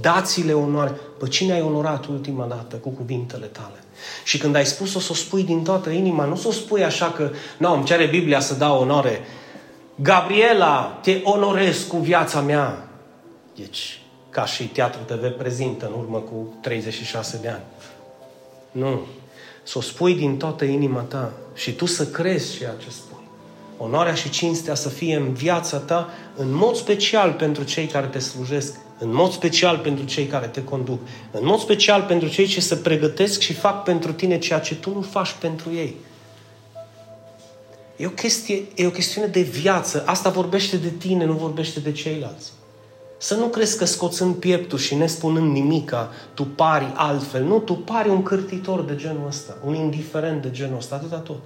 [0.00, 0.90] Dați-le onoare.
[1.18, 3.84] Pe cine ai onorat ultima dată cu cuvintele tale?
[4.24, 7.06] Și când ai spus-o, să o spui din toată inima, nu să o spui așa
[7.06, 9.20] că, nu, îmi cere Biblia să dau onoare.
[9.94, 12.88] Gabriela, te onorez cu viața mea.
[13.56, 14.00] Deci,
[14.36, 17.62] ca și Teatru TV prezintă în urmă cu 36 de ani.
[18.70, 19.00] Nu.
[19.62, 23.24] Să o spui din toată inima ta și tu să crezi ceea ce spui.
[23.76, 28.18] Onoarea și cinstea să fie în viața ta, în mod special pentru cei care te
[28.18, 32.60] slujesc, în mod special pentru cei care te conduc, în mod special pentru cei ce
[32.60, 35.96] se pregătesc și fac pentru tine ceea ce tu nu faci pentru ei.
[37.96, 40.02] E o, chestie, e o chestiune de viață.
[40.06, 42.52] Asta vorbește de tine, nu vorbește de ceilalți.
[43.18, 47.44] Să nu crezi că scoțând pieptul și nespunând nimica, tu pari altfel.
[47.44, 51.38] Nu, tu pari un cârtitor de genul ăsta, un indiferent de genul ăsta, atâta tot.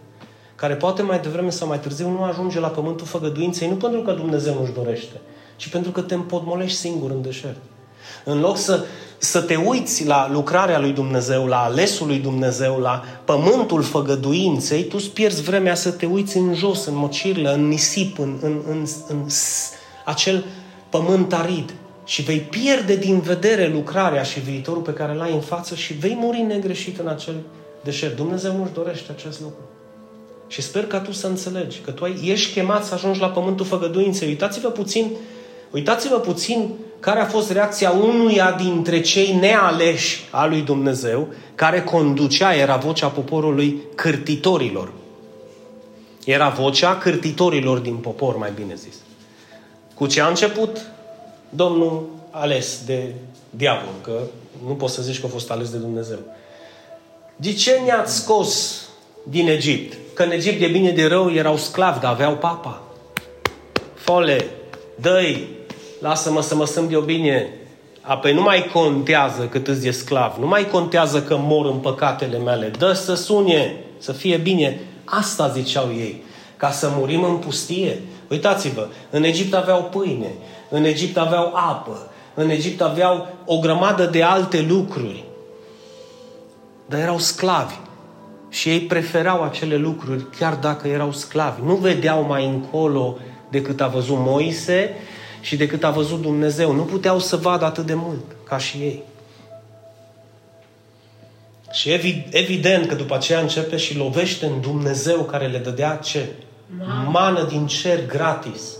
[0.54, 4.12] Care poate mai devreme sau mai târziu nu ajunge la pământul făgăduinței, nu pentru că
[4.12, 5.20] Dumnezeu nu-și dorește,
[5.56, 7.60] ci pentru că te împodmolești singur în deșert.
[8.24, 8.84] În loc să,
[9.18, 14.96] să te uiți la lucrarea lui Dumnezeu, la alesul lui Dumnezeu, la pământul făgăduinței, tu
[14.98, 18.86] îți pierzi vremea să te uiți în jos, în mocirlă, în nisip, în, în, în,
[19.08, 19.26] în
[20.04, 20.44] acel
[20.90, 21.74] pământ arid
[22.04, 26.16] și vei pierde din vedere lucrarea și viitorul pe care l-ai în față și vei
[26.18, 27.34] muri negreșit în acel
[27.84, 28.16] deșert.
[28.16, 29.62] Dumnezeu nu-și dorește acest lucru.
[30.48, 33.66] Și sper ca tu să înțelegi că tu ai, ești chemat să ajungi la pământul
[33.66, 34.28] făgăduinței.
[34.28, 35.10] Uitați-vă puțin,
[35.70, 42.54] uitați-vă puțin care a fost reacția unuia dintre cei nealeși al lui Dumnezeu, care conducea,
[42.54, 44.92] era vocea poporului cârtitorilor.
[46.24, 48.94] Era vocea cârtitorilor din popor, mai bine zis.
[50.00, 50.78] Cu ce a început
[51.48, 53.14] Domnul ales de
[53.50, 54.20] diavol, că
[54.66, 56.18] nu poți să zici că a fost ales de Dumnezeu.
[57.36, 58.82] De ce ne-ați scos
[59.22, 59.96] din Egipt?
[60.14, 62.82] Că în Egipt de bine de rău erau sclavi, dar aveau papa.
[63.94, 64.44] Fole,
[65.00, 65.20] dă
[65.98, 67.54] lasă-mă să mă sunt de o bine.
[68.00, 72.38] Apoi nu mai contează cât îți e sclav, nu mai contează că mor în păcatele
[72.38, 72.70] mele.
[72.78, 74.80] Dă să sune, să fie bine.
[75.04, 76.22] Asta ziceau ei.
[76.56, 80.32] Ca să murim în pustie, Uitați-vă, în Egipt aveau pâine,
[80.68, 85.24] în Egipt aveau apă, în Egipt aveau o grămadă de alte lucruri.
[86.86, 87.74] Dar erau sclavi.
[88.48, 91.60] Și ei preferau acele lucruri chiar dacă erau sclavi.
[91.64, 93.18] Nu vedeau mai încolo
[93.50, 94.94] decât a văzut Moise
[95.40, 96.72] și decât a văzut Dumnezeu.
[96.72, 99.02] Nu puteau să vadă atât de mult ca și ei.
[101.72, 101.90] Și
[102.30, 106.28] evident că după aceea începe și lovește în Dumnezeu care le dădea ce?
[107.10, 108.76] Mană din cer gratis.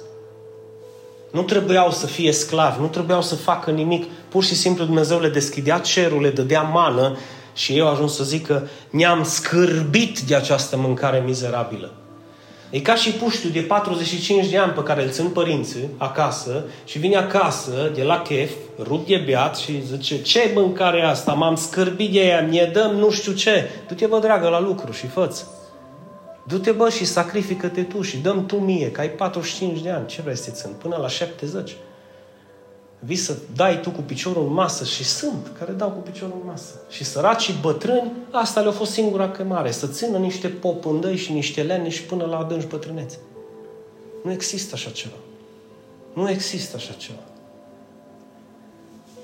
[1.31, 4.05] Nu trebuiau să fie sclavi, nu trebuiau să facă nimic.
[4.29, 7.17] Pur și simplu Dumnezeu le deschidea cerul, le dădea mană
[7.55, 11.91] și eu ajuns să zic că ne-am scârbit de această mâncare mizerabilă.
[12.71, 16.99] E ca și puștiul de 45 de ani pe care îl țin părinții acasă și
[16.99, 21.33] vine acasă de la chef, rup de beat și zice ce mâncare e asta?
[21.33, 23.71] M-am scârbit de ea, mi-e dăm nu știu ce.
[23.89, 25.45] Du-te bă dragă la lucru și făți.
[26.47, 30.07] Du-te bă și sacrifică-te tu și dăm tu mie, că ai 45 de ani.
[30.07, 30.71] Ce vrei să țin?
[30.79, 31.77] Până la 70.
[32.99, 36.47] Vii să dai tu cu piciorul în masă și sunt care dau cu piciorul în
[36.47, 36.75] masă.
[36.89, 41.89] Și săraci bătrâni, asta le-a fost singura chemare, să țină niște popândăi și niște lene
[41.89, 43.19] și până la adânci bătrânețe.
[44.25, 45.17] Nu există așa ceva.
[46.13, 47.30] Nu există așa ceva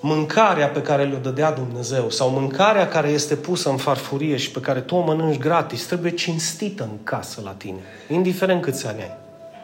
[0.07, 4.61] mâncarea pe care le-o dădea Dumnezeu sau mâncarea care este pusă în farfurie și pe
[4.61, 9.17] care tu o mănânci gratis trebuie cinstită în casă la tine, indiferent câți ani ai.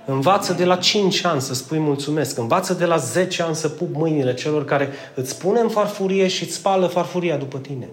[0.06, 2.38] Învață de la 5 ani să spui mulțumesc.
[2.38, 6.42] Învață de la 10 ani să pup mâinile celor care îți pune în farfurie și
[6.42, 7.88] îți spală farfuria după tine.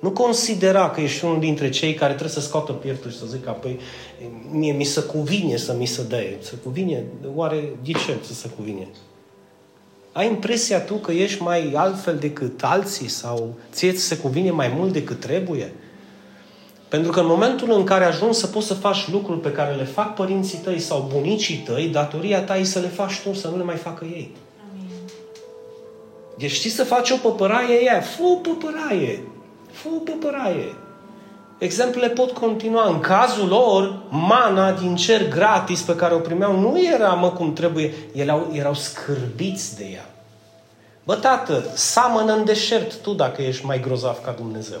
[0.00, 3.48] Nu considera că ești unul dintre cei care trebuie să scoată pieptul și să zică,
[3.48, 3.78] apoi
[4.50, 6.20] mie mi se cuvine să mi se dea.
[6.40, 7.04] Se cuvine?
[7.34, 8.88] Oare de ce să se cuvine?
[10.14, 14.72] Ai impresia tu că ești mai altfel decât alții sau ție ți se cuvine mai
[14.76, 15.72] mult decât trebuie?
[16.88, 19.84] Pentru că în momentul în care ajungi să poți să faci lucruri pe care le
[19.84, 23.56] fac părinții tăi sau bunicii tăi, datoria ta e să le faci tu, să nu
[23.56, 24.30] le mai facă ei.
[24.70, 24.88] Amin.
[26.38, 29.22] Deci știi să faci o păpăraie, ea, fă o păpăraie.
[29.70, 30.74] Fă o păpăraie.
[31.58, 32.88] Exemplele pot continua.
[32.88, 37.52] În cazul lor, mana din cer gratis pe care o primeau nu era, mă, cum
[37.52, 37.94] trebuie.
[38.12, 40.08] Erau, erau scârbiți de ea.
[41.04, 44.78] Bă, tată, samănă în deșert tu dacă ești mai grozav ca Dumnezeu.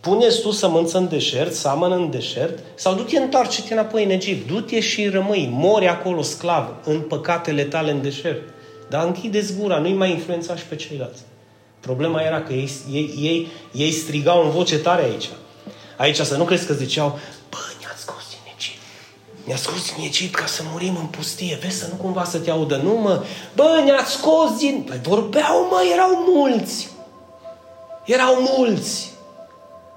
[0.00, 4.80] Puneți tu sămânță în deșert, samănă în deșert, sau du-te, întoarce-te înapoi în Egipt, du-te
[4.80, 8.42] și rămâi, mori acolo sclav, în păcatele tale în deșert.
[8.88, 11.20] Dar închideți gura, nu-i mai influența și pe ceilalți.
[11.80, 15.28] Problema era că ei, ei, ei, ei strigau în voce tare aici.
[15.96, 18.80] Aici să nu crezi că ziceau, bă, ne-ați scos din Egipt.
[19.44, 21.58] Ne-ați scos din Egipt ca să murim în pustie.
[21.62, 22.76] Vezi să nu cumva să te audă.
[22.76, 23.24] Nu, mă.
[23.54, 24.84] Bă, ne-ați scos din...
[24.86, 26.88] Păi vorbeau, mă, erau mulți.
[28.04, 29.10] Erau mulți.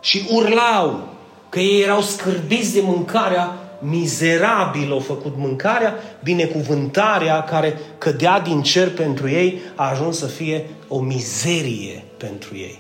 [0.01, 1.07] Și urlau
[1.49, 8.93] că ei erau scârbiți de mâncarea mizerabil au făcut mâncarea, binecuvântarea care cădea din cer
[8.93, 12.79] pentru ei a ajuns să fie o mizerie pentru ei.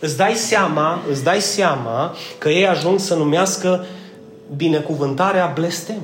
[0.00, 3.84] Îți dai seama, îți dai seama că ei ajung să numească
[4.56, 6.00] binecuvântarea blestem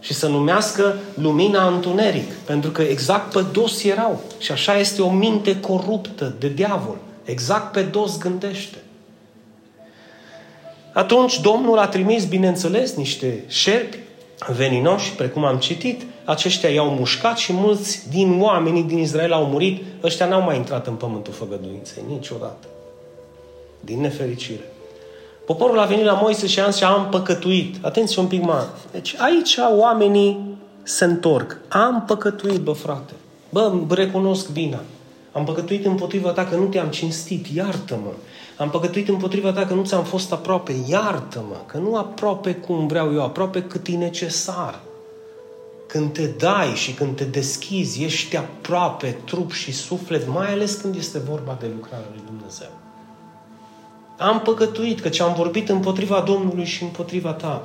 [0.00, 4.20] și să numească lumina întuneric, pentru că exact pe dos erau.
[4.38, 6.96] Și așa este o minte coruptă de diavol.
[7.24, 8.76] Exact pe dos gândește.
[10.92, 13.98] Atunci Domnul a trimis, bineînțeles, niște șerpi
[14.56, 19.82] veninoși, precum am citit, aceștia i-au mușcat și mulți din oamenii din Israel au murit.
[20.02, 22.66] Ăștia n-au mai intrat în pământul făgăduinței, niciodată.
[23.84, 24.72] Din nefericire.
[25.46, 27.84] Poporul a venit la Moise și a zis, am păcătuit.
[27.84, 28.64] Atenție un pic mai.
[28.92, 31.56] Deci aici oamenii se întorc.
[31.68, 33.12] Am păcătuit, bă frate.
[33.50, 34.80] Bă, recunosc bine.
[35.32, 37.46] Am păcătuit împotriva ta că nu te-am cinstit.
[37.46, 38.10] Iartă-mă.
[38.56, 40.74] Am păcătuit împotriva ta că nu ți-am fost aproape.
[40.86, 44.80] Iartă-mă, că nu aproape cum vreau eu, aproape cât e necesar.
[45.86, 50.94] Când te dai și când te deschizi, ești aproape trup și suflet, mai ales când
[50.94, 52.83] este vorba de lucrarea lui Dumnezeu.
[54.18, 57.62] Am păcătuit, căci am vorbit împotriva Domnului și împotriva ta.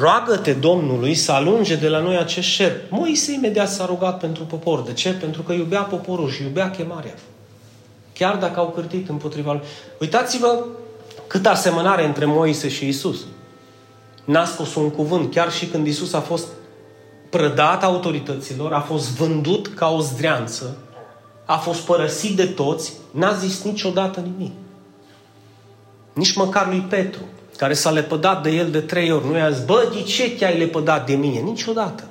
[0.00, 2.72] Roagă-te Domnului să alunge de la noi acest șer.
[2.90, 4.82] Moise imediat s-a rugat pentru popor.
[4.82, 5.10] De ce?
[5.10, 7.14] Pentru că iubea poporul și iubea chemarea.
[8.12, 9.62] Chiar dacă au cârtit împotriva lui.
[10.00, 10.64] Uitați-vă
[11.26, 13.24] câtă asemănare între Moise și Isus.
[14.24, 16.46] N-a scos un cuvânt, chiar și când Isus a fost
[17.30, 20.76] prădat autorităților, a fost vândut ca o zdreanță,
[21.44, 24.52] a fost părăsit de toți, n-a zis niciodată nimic.
[26.14, 27.20] Nici măcar lui Petru,
[27.56, 30.58] care s-a lepădat de el de trei ori, nu i-a zis, bă, de ce te-ai
[30.58, 31.38] lepădat de mine?
[31.38, 32.04] Niciodată.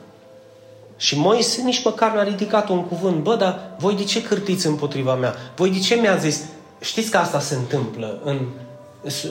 [0.98, 3.24] Și Moise nici măcar n-a ridicat un cuvânt.
[3.24, 5.36] Bă, dar voi de ce cârtiți împotriva mea?
[5.56, 6.44] Voi de ce mi-a zis?
[6.80, 8.40] Știți că asta se întâmplă în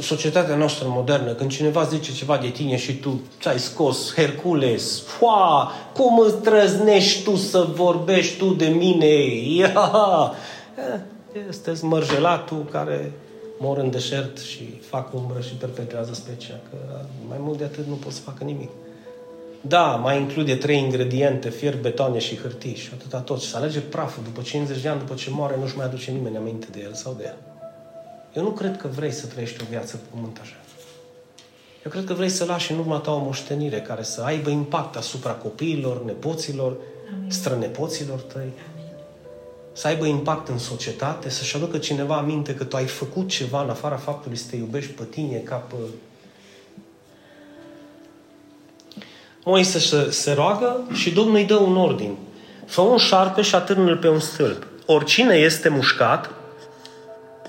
[0.00, 5.72] societatea noastră modernă, când cineva zice ceva de tine și tu ți-ai scos Hercules, foa,
[5.94, 9.06] cum îți trăznești tu să vorbești tu de mine?
[9.35, 10.35] Ia!
[11.48, 13.12] Este smărgelatul care
[13.62, 16.77] mor în deșert și fac umbră și perpetrează specia, că
[17.29, 18.70] mai mult de atât nu pot să facă nimic.
[19.61, 23.40] Da, mai include trei ingrediente, fier, betoane și hârtii și atâta tot.
[23.40, 26.37] Și să alege praful după 50 de ani, după ce moare, nu-și mai aduce nimeni
[26.37, 27.37] aminte de el sau de ea.
[28.35, 30.57] Eu nu cred că vrei să trăiești o viață pe pământ așa.
[31.85, 34.96] Eu cred că vrei să lași în urma ta o moștenire care să aibă impact
[34.96, 36.77] asupra copiilor, nepoților,
[37.12, 37.31] Amin.
[37.31, 38.40] strănepoților tăi.
[38.40, 38.53] Amin.
[39.72, 43.70] Să aibă impact în societate, să-și aducă cineva aminte că tu ai făcut ceva în
[43.70, 45.74] afara faptului să te iubești pe tine ca pe
[49.44, 52.16] Moise se, se roagă și Domnul îi dă un ordin.
[52.66, 54.66] Fă un șarpe și atârnă-l pe un stâlp.
[54.87, 56.30] Oricine este mușcat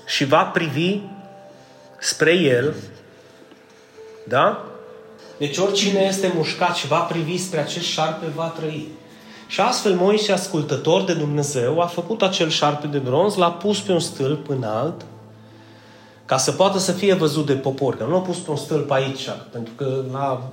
[0.06, 1.00] și va privi
[2.00, 2.74] spre el,
[4.28, 4.64] da?
[5.38, 8.88] Deci oricine este mușcat și va privi spre acest șarpe va trăi.
[9.54, 13.92] Și astfel Moise, ascultător de Dumnezeu, a făcut acel șarpe de bronz, l-a pus pe
[13.92, 15.04] un stâlp înalt,
[16.24, 17.96] ca să poată să fie văzut de popor.
[17.96, 20.50] Că nu l-a pus pe un stâlp aici, pentru că la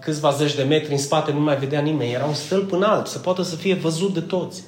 [0.00, 2.12] câțiva zeci de metri în spate nu mai vedea nimeni.
[2.12, 4.62] Era un stâlp înalt, să poată să fie văzut de toți.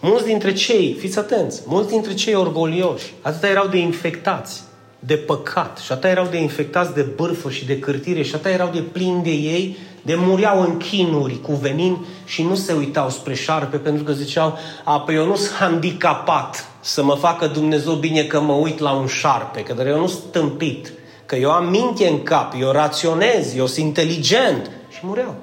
[0.00, 4.62] Mulți dintre cei, fiți atenți, mulți dintre cei orgolioși, atâta erau de infectați,
[4.98, 8.70] de păcat, și atâta erau de infectați de bârfă și de cârtire, și atâta erau
[8.72, 13.34] de plini de ei, de mureau în chinuri cu venin și nu se uitau spre
[13.34, 18.22] șarpe pentru că ziceau, a, păi eu nu sunt handicapat să mă facă Dumnezeu bine
[18.22, 20.92] că mă uit la un șarpe, că eu nu sunt tâmpit
[21.26, 24.70] că eu am minte în cap, eu raționez, eu sunt inteligent.
[24.90, 25.34] Și mureau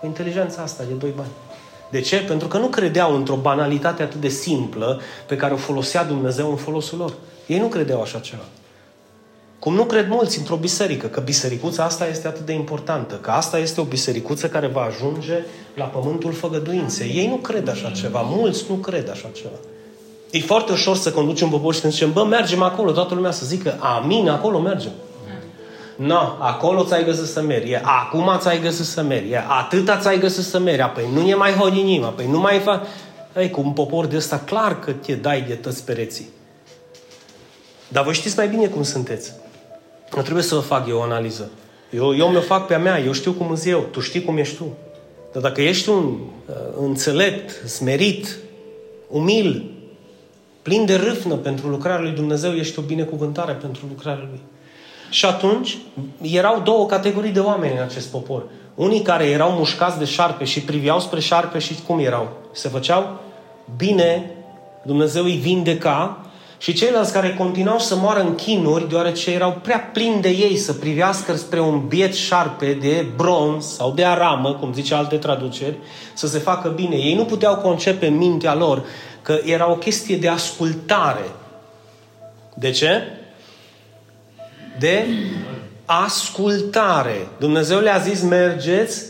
[0.00, 1.30] cu inteligența asta de doi bani.
[1.90, 2.16] De ce?
[2.16, 6.56] Pentru că nu credeau într-o banalitate atât de simplă pe care o folosea Dumnezeu în
[6.56, 7.12] folosul lor.
[7.46, 8.42] Ei nu credeau așa ceva.
[9.60, 13.58] Cum nu cred mulți într-o biserică, că bisericuța asta este atât de importantă, că asta
[13.58, 15.44] este o bisericuță care va ajunge
[15.74, 17.12] la pământul făgăduinței.
[17.14, 19.56] Ei nu cred așa ceva, mulți nu cred așa ceva.
[20.30, 23.46] E foarte ușor să conducem popor și când zicem, bă, mergem acolo, toată lumea să
[23.46, 24.92] zică, amin, acolo mergem.
[25.96, 27.74] Nu, no, acolo ți-ai găsit să mergi.
[27.74, 29.34] Acum ți-ai găsit să mergi.
[29.34, 30.84] Atâta ți-ai găsit să mergi.
[30.94, 32.08] Păi nu e mai hodinima.
[32.08, 32.86] Păi nu mai fac...
[33.36, 36.28] Ei, cu un popor de ăsta, clar că te dai de tăți pereții.
[37.88, 39.32] Dar voi știți mai bine cum sunteți.
[40.14, 41.50] Nu trebuie să vă fac eu o analiză.
[41.90, 44.36] Eu, eu mi-o fac pe a mea, eu știu cum sunt eu, tu știi cum
[44.36, 44.64] ești tu.
[45.32, 48.38] Dar dacă ești un uh, înțelept, smerit,
[49.08, 49.70] umil,
[50.62, 54.40] plin de râfnă pentru lucrarea lui Dumnezeu, ești o binecuvântare pentru lucrarea lui.
[55.10, 55.78] Și atunci
[56.20, 58.42] erau două categorii de oameni în acest popor.
[58.74, 62.28] Unii care erau mușcați de șarpe și priveau spre șarpe și cum erau?
[62.52, 63.20] Se făceau
[63.76, 64.30] bine,
[64.82, 66.24] Dumnezeu îi vindeca
[66.60, 70.72] și ceilalți care continuau să moară în chinuri, deoarece erau prea plini de ei să
[70.72, 75.76] privească spre un biet șarpe de bronz sau de aramă, cum zice alte traduceri,
[76.14, 76.96] să se facă bine.
[76.96, 78.84] Ei nu puteau concepe în mintea lor
[79.22, 81.30] că era o chestie de ascultare.
[82.54, 83.02] De ce?
[84.78, 85.06] De
[85.84, 87.28] ascultare.
[87.38, 89.04] Dumnezeu le-a zis, mergeți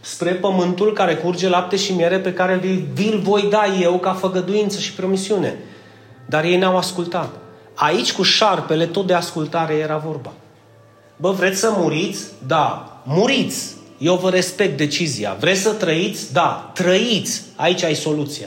[0.00, 2.60] spre pământul care curge lapte și miere pe care
[2.92, 5.58] vi-l voi da eu ca făgăduință și promisiune.
[6.26, 7.28] Dar ei n-au ascultat.
[7.74, 10.32] Aici cu șarpele tot de ascultare era vorba.
[11.16, 12.24] Bă, vreți să muriți?
[12.46, 12.96] Da.
[13.04, 13.74] Muriți.
[13.98, 15.36] Eu vă respect decizia.
[15.40, 16.32] Vreți să trăiți?
[16.32, 16.70] Da.
[16.74, 17.42] Trăiți.
[17.56, 18.46] Aici ai soluția.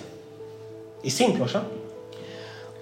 [1.01, 1.63] E simplu, așa?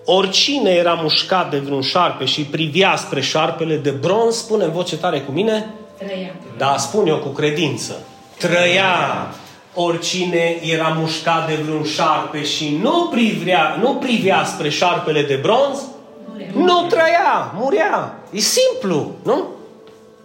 [0.06, 4.98] Oricine era mușcat de vreun șarpe și privea spre șarpele de bronz, spune în voce
[4.98, 5.74] tare cu mine?
[5.98, 6.36] Trăia.
[6.58, 7.94] Da, spun eu cu credință.
[8.38, 9.28] Trăia
[9.74, 15.82] oricine era mușcat de vreun șarpe și nu privea, nu privea spre șarpele de bronz,
[16.30, 16.52] murea.
[16.54, 18.20] nu trăia, murea.
[18.32, 19.48] E simplu, nu?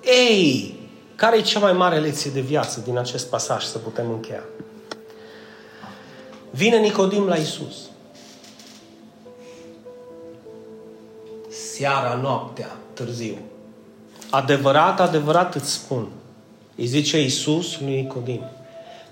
[0.05, 0.75] Ei,
[1.15, 4.43] care e cea mai mare lecție de viață din acest pasaj să putem încheia?
[6.51, 7.77] Vine Nicodim la Isus.
[11.49, 13.39] Seara, noaptea, târziu.
[14.31, 16.09] Adevărat, adevărat îți spun.
[16.77, 18.41] Îi zice Isus lui Nicodim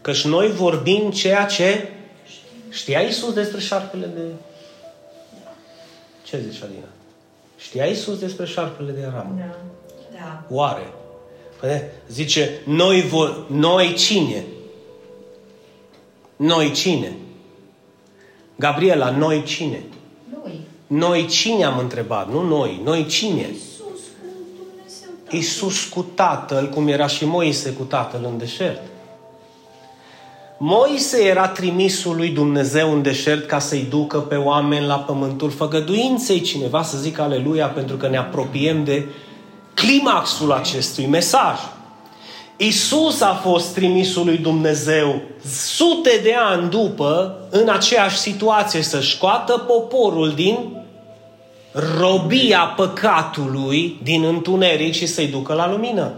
[0.07, 1.89] Căci noi vorbim ceea ce
[2.71, 4.21] știa Isus despre șarpele de...
[6.23, 6.89] Ce zice Alina?
[7.57, 9.35] Știa Isus despre șarpele de ramă?
[9.39, 9.57] Da.
[10.13, 10.43] da.
[10.49, 10.93] Oare?
[11.61, 14.45] Păi, zice, noi, vor, noi cine?
[16.37, 17.17] Noi cine?
[18.57, 19.83] Gabriela, noi cine?
[20.43, 20.61] Noi.
[20.87, 22.81] Noi cine am întrebat, nu noi.
[22.85, 23.51] Noi cine?
[23.51, 25.11] Isus cu Dumnezeu.
[25.31, 28.81] Isus cu Tatăl, cum era și Moise cu Tatăl în deșert.
[30.59, 36.41] Moise era trimisul lui Dumnezeu în deșert ca să-i ducă pe oameni la pământul făgăduinței.
[36.41, 39.05] Cineva să zică aleluia pentru că ne apropiem de
[39.75, 41.59] climaxul acestui mesaj.
[42.57, 49.59] Isus a fost trimisul lui Dumnezeu sute de ani după în aceeași situație să scoată
[49.59, 50.57] poporul din
[51.99, 56.13] robia păcatului, din întuneric și să-i ducă la lumină.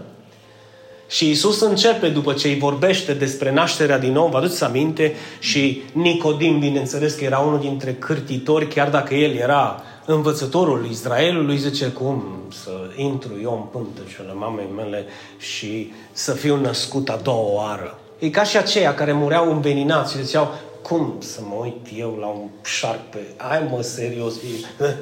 [1.09, 5.83] Și Isus începe după ce îi vorbește despre nașterea din nou, vă aduceți aminte, și
[5.93, 12.25] Nicodim, bineînțeles că era unul dintre cârtitori, chiar dacă el era învățătorul Israelului, zice cum
[12.63, 15.05] să intru eu în pântecele mamei mele
[15.39, 17.99] și să fiu născut a doua oară.
[18.19, 20.55] E ca și aceia care mureau înveninați și ziceau,
[20.89, 23.19] cum să mă uit eu la un șarpe?
[23.37, 24.35] Ai mă, serios.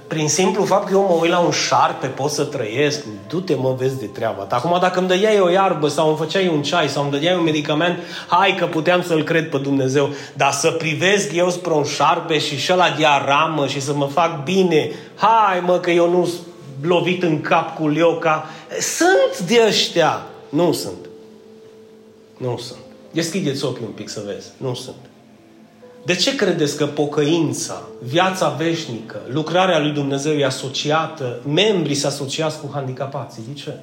[0.07, 3.05] Prin simplu fapt că eu mă uit la un șarpe, pot să trăiesc.
[3.29, 4.57] Du-te mă, vezi de treaba ta.
[4.57, 7.43] Acum dacă îmi dădeai o iarbă sau îmi făceai un ceai sau îmi dădeai un
[7.43, 10.09] medicament, hai că puteam să-L cred pe Dumnezeu.
[10.37, 14.45] Dar să privesc eu spre un șarpe și și la diaramă și să mă fac
[14.45, 16.29] bine, hai mă că eu nu
[16.81, 18.47] lovit în cap cu lioca.
[18.81, 20.27] Sunt de ăștia.
[20.49, 21.09] Nu sunt.
[22.37, 22.79] Nu sunt.
[23.11, 24.47] Deschideți ochii un pic să vezi.
[24.57, 24.97] Nu sunt.
[26.07, 32.59] De ce credeți că pocăința, viața veșnică, lucrarea lui Dumnezeu e asociată, membrii se asociază
[32.63, 33.43] cu handicapații?
[33.49, 33.75] De ce?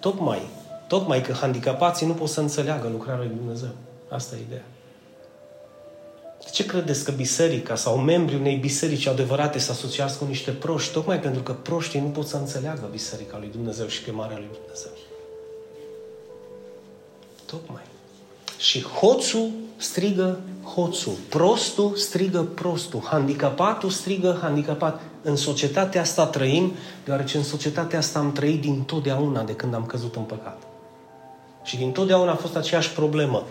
[0.00, 0.42] Tocmai,
[0.88, 3.68] tocmai că handicapații nu pot să înțeleagă lucrarea lui Dumnezeu.
[4.08, 4.64] Asta e ideea.
[6.44, 10.92] De ce credeți că biserica sau membrii unei biserici adevărate se asociază cu niște proști?
[10.92, 14.92] Tocmai pentru că proștii nu pot să înțeleagă biserica lui Dumnezeu și chemarea lui Dumnezeu.
[17.46, 17.82] Tocmai.
[18.58, 20.38] Și hoțul strigă
[20.74, 25.00] hoțul, prostul strigă prostul, handicapatul strigă handicapat.
[25.22, 26.72] În societatea asta trăim,
[27.04, 30.62] deoarece în societatea asta am trăit din totdeauna de când am căzut în păcat.
[31.64, 33.42] Și din totdeauna a fost aceeași problemă.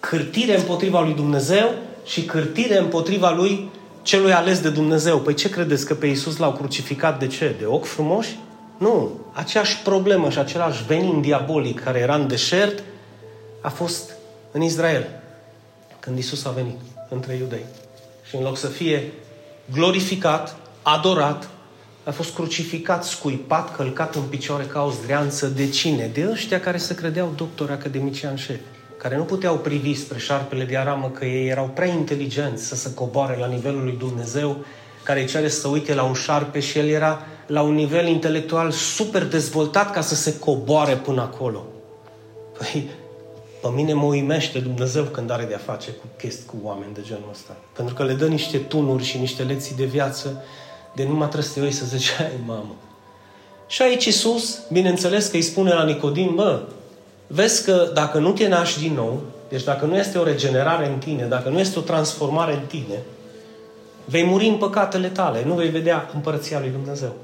[0.00, 1.70] cârtire împotriva lui Dumnezeu
[2.04, 3.70] și cârtire împotriva lui
[4.02, 5.18] celui ales de Dumnezeu.
[5.18, 7.54] Păi ce credeți că pe Iisus l-au crucificat de ce?
[7.58, 8.38] De ochi frumoși?
[8.78, 9.10] Nu.
[9.32, 12.82] Aceeași problemă și același venin diabolic care era în deșert
[13.60, 14.13] a fost
[14.54, 15.06] în Israel
[16.00, 16.78] când Iisus a venit
[17.08, 17.64] între iudei.
[18.28, 19.12] Și în loc să fie
[19.72, 21.48] glorificat, adorat,
[22.04, 26.10] a fost crucificat, scuipat, călcat în picioare ca o zdreanță de cine?
[26.12, 28.60] De ăștia care se credeau doctori academician șef,
[28.96, 32.94] care nu puteau privi spre șarpele de aramă că ei erau prea inteligenți să se
[32.94, 34.64] coboare la nivelul lui Dumnezeu,
[35.02, 38.70] care îi cere să uite la un șarpe și el era la un nivel intelectual
[38.70, 41.64] super dezvoltat ca să se coboare până acolo.
[42.58, 42.88] Păi,
[43.64, 47.28] pe mine mă uimește Dumnezeu când are de-a face cu chestii cu oameni de genul
[47.30, 47.56] ăsta.
[47.76, 50.42] Pentru că le dă niște tunuri și niște lecții de viață
[50.94, 52.74] de numai trebuie să te uiți să zici, ai mamă.
[53.66, 56.62] Și aici Iisus, bineînțeles că îi spune la Nicodim, bă,
[57.26, 60.98] vezi că dacă nu te naști din nou, deci dacă nu este o regenerare în
[60.98, 63.02] tine, dacă nu este o transformare în tine,
[64.04, 67.14] vei muri în păcatele tale, nu vei vedea împărăția lui Dumnezeu.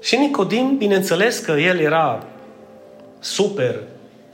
[0.00, 2.24] Și Nicodim, bineînțeles că el era
[3.20, 3.80] super,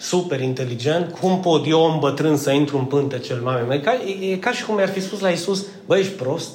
[0.04, 3.80] super inteligent, cum pot eu, un bătrân, să intru în pântecel mamei mele?
[3.80, 6.48] Ca, e, e ca și cum mi-ar fi spus la Iisus, băi, ești prost?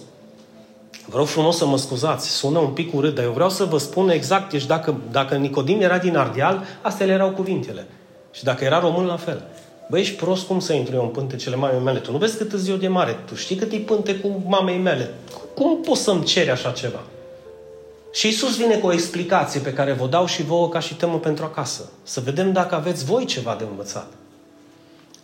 [1.05, 3.77] Vă rog frumos să mă scuzați, sună un pic urât, dar eu vreau să vă
[3.77, 7.87] spun exact, deci dacă, dacă Nicodim era din Ardeal, astea le erau cuvintele.
[8.31, 9.43] Și dacă era român, la fel.
[9.89, 11.99] Băi, ești prost, cum să intru eu în pântecele mamei mele?
[11.99, 13.17] Tu nu vezi cât îți eu de mare?
[13.25, 15.13] Tu știi cât e pânte cu mamei mele?
[15.55, 16.99] Cum poți să-mi ceri așa ceva?
[18.11, 21.17] Și Isus vine cu o explicație pe care vă dau și vouă ca și temă
[21.17, 21.89] pentru acasă.
[22.03, 24.07] Să vedem dacă aveți voi ceva de învățat.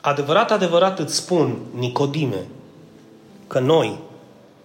[0.01, 2.45] Adevărat, adevărat îți spun, Nicodime,
[3.47, 3.99] că noi,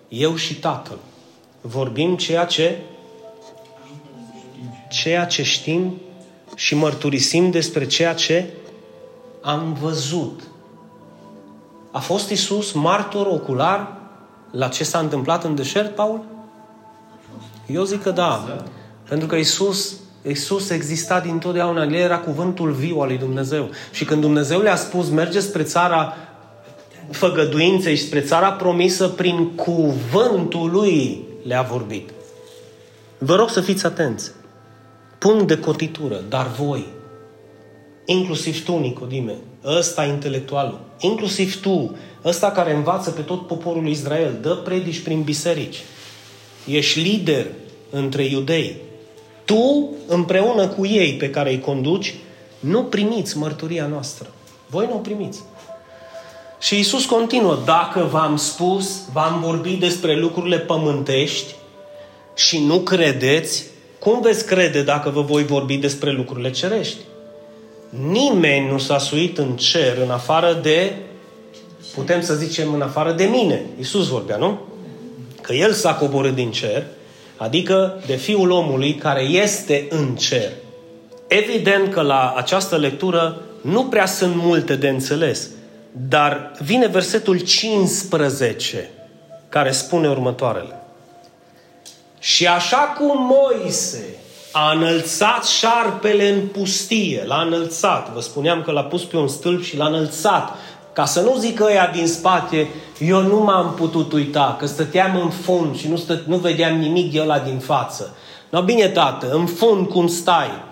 [0.09, 0.99] eu și Tatăl,
[1.61, 2.79] vorbim ceea ce
[4.91, 6.01] ceea ce știm
[6.55, 8.51] și mărturisim despre ceea ce
[9.41, 10.41] am văzut.
[11.91, 13.97] A fost Isus martor ocular
[14.51, 16.21] la ce s-a întâmplat în deșert, Paul?
[17.73, 18.65] Eu zic că da.
[19.09, 19.95] Pentru că Isus,
[20.29, 21.83] Isus exista din totdeauna.
[21.83, 23.71] El era cuvântul viu al lui Dumnezeu.
[23.93, 26.17] Și când Dumnezeu le-a spus, mergeți spre țara
[27.11, 32.11] făgăduinței și spre țara promisă, prin cuvântul lui le-a vorbit.
[33.19, 34.31] Vă rog să fiți atenți.
[35.19, 36.87] Punct de cotitură, dar voi,
[38.05, 44.55] inclusiv tu, Nicodime, ăsta intelectualul, inclusiv tu, ăsta care învață pe tot poporul Israel, dă
[44.55, 45.83] predici prin biserici,
[46.67, 47.47] ești lider
[47.91, 48.77] între iudei,
[49.45, 52.15] tu, împreună cu ei pe care îi conduci,
[52.61, 54.31] nu primiți mărturia noastră.
[54.67, 55.41] Voi nu o primiți.
[56.61, 61.55] Și Isus continuă, dacă v-am spus, v-am vorbit despre lucrurile pământești
[62.35, 63.65] și nu credeți,
[63.99, 66.99] cum veți crede dacă vă voi vorbi despre lucrurile cerești?
[67.89, 70.97] Nimeni nu s-a suit în cer în afară de,
[71.95, 73.63] putem să zicem, în afară de mine.
[73.81, 74.59] Isus vorbea, nu?
[75.41, 76.87] Că El s-a coborât din cer,
[77.41, 80.51] adică de Fiul omului care este în cer.
[81.27, 85.49] Evident că la această lectură nu prea sunt multe de înțeles,
[85.93, 88.91] dar vine versetul 15
[89.49, 90.75] care spune următoarele.
[92.19, 94.05] Și așa cum Moise
[94.53, 99.63] a înălțat șarpele în pustie, l-a înălțat, vă spuneam că l-a pus pe un stâlp
[99.63, 100.57] și l-a înălțat,
[100.93, 102.69] ca să nu zică ea din spate,
[102.99, 107.13] eu nu m-am putut uita, că stăteam în fund și nu, stă, nu vedeam nimic
[107.13, 108.17] de ăla din față.
[108.51, 110.63] No, bine, tată, în fund cum stai,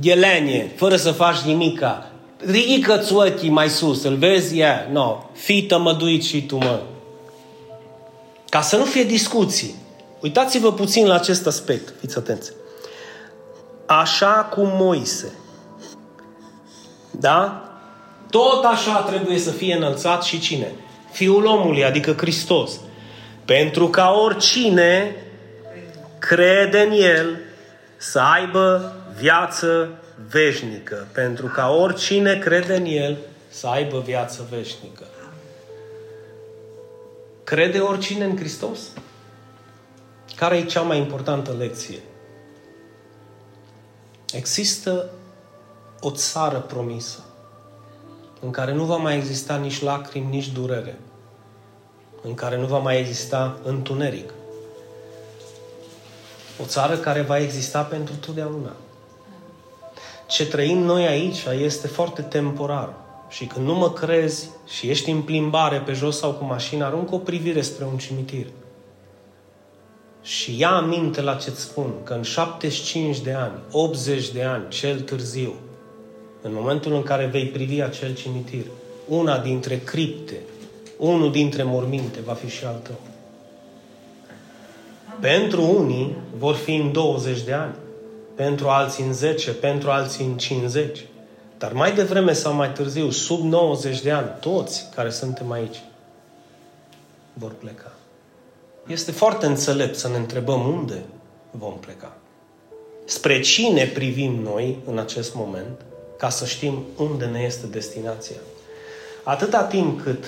[0.00, 2.10] ghelenie, fără să faci nimica,
[2.44, 4.56] ridică-ți ochii mai sus, îl vezi?
[4.56, 4.78] Yeah.
[4.92, 5.24] No.
[5.32, 6.80] Fii tămăduit și tu, mă.
[8.48, 9.74] Ca să nu fie discuții.
[10.20, 11.94] Uitați-vă puțin la acest aspect.
[12.00, 12.52] Fiți atenți.
[13.86, 15.32] Așa cum Moise.
[17.10, 17.65] Da?
[18.30, 20.72] Tot așa trebuie să fie înălțat și cine?
[21.10, 22.80] Fiul omului, adică Hristos.
[23.44, 25.16] Pentru ca oricine
[26.18, 27.40] crede în El
[27.96, 29.88] să aibă viață
[30.30, 31.06] veșnică.
[31.12, 33.16] Pentru ca oricine crede în El
[33.48, 35.04] să aibă viață veșnică.
[37.44, 38.78] Crede oricine în Hristos?
[40.36, 41.98] Care e cea mai importantă lecție?
[44.32, 45.10] Există
[46.00, 47.25] o țară promisă
[48.40, 50.98] în care nu va mai exista nici lacrimi, nici durere,
[52.22, 54.32] în care nu va mai exista întuneric.
[56.62, 58.72] O țară care va exista pentru totdeauna.
[60.26, 62.94] Ce trăim noi aici este foarte temporar.
[63.28, 67.14] Și când nu mă crezi și ești în plimbare pe jos sau cu mașina, aruncă
[67.14, 68.46] o privire spre un cimitir.
[70.22, 75.00] Și ia aminte la ce-ți spun, că în 75 de ani, 80 de ani, cel
[75.00, 75.54] târziu,
[76.42, 78.64] în momentul în care vei privi acel cimitir,
[79.08, 80.36] una dintre cripte,
[80.98, 83.00] unul dintre morminte va fi și al tău.
[85.20, 87.74] Pentru unii vor fi în 20 de ani,
[88.34, 91.04] pentru alții în 10, pentru alții în 50.
[91.58, 95.82] Dar mai devreme sau mai târziu, sub 90 de ani, toți care suntem aici
[97.32, 97.92] vor pleca.
[98.86, 101.02] Este foarte înțelept să ne întrebăm unde
[101.50, 102.16] vom pleca.
[103.04, 105.84] Spre cine privim noi în acest moment
[106.18, 108.36] ca să știm unde ne este destinația.
[109.22, 110.24] Atâta timp cât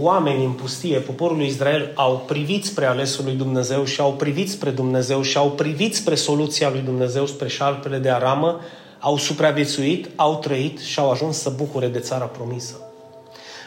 [0.00, 4.50] oamenii în pustie, poporul lui Israel, au privit spre alesul lui Dumnezeu și au privit
[4.50, 8.60] spre Dumnezeu și au privit spre soluția lui Dumnezeu, spre șarpele de aramă,
[8.98, 12.74] au supraviețuit, au trăit și au ajuns să bucure de țara promisă.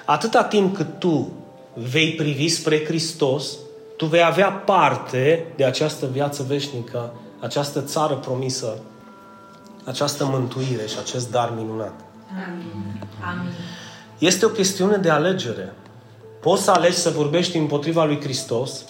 [0.06, 1.32] Atâta timp cât tu
[1.74, 3.58] vei privi spre Hristos,
[3.98, 8.78] tu vei avea parte de această viață veșnică, această țară promisă,
[9.86, 11.94] această mântuire și acest dar minunat.
[12.48, 13.08] Amin.
[13.24, 13.52] Amin.
[14.18, 15.74] Este o chestiune de alegere.
[16.42, 18.86] Poți să alegi să vorbești împotriva lui Hristos.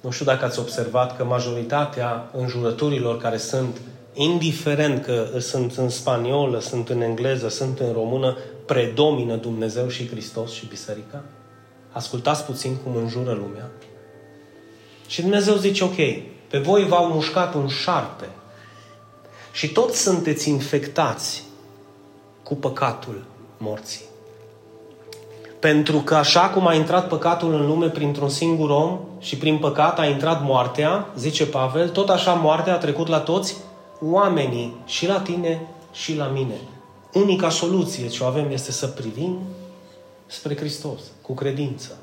[0.00, 3.80] Nu știu dacă ați observat că majoritatea înjurăturilor care sunt,
[4.14, 8.36] indiferent că sunt în spaniolă, sunt în engleză, sunt în română,
[8.66, 11.22] predomină Dumnezeu și Hristos și Biserica.
[11.92, 13.70] Ascultați puțin cum înjură lumea.
[15.06, 15.96] Și Dumnezeu zice, ok,
[16.48, 18.28] pe voi v-au mușcat un șarpe
[19.52, 21.42] și toți sunteți infectați
[22.42, 23.24] cu păcatul
[23.58, 24.04] morții.
[25.58, 29.98] Pentru că așa cum a intrat păcatul în lume printr-un singur om și prin păcat
[29.98, 33.56] a intrat moartea, zice Pavel, tot așa moartea a trecut la toți
[34.00, 36.54] oamenii, și la tine și la mine.
[37.12, 39.38] Unica soluție ce o avem este să privim
[40.26, 41.96] spre Hristos, cu credință.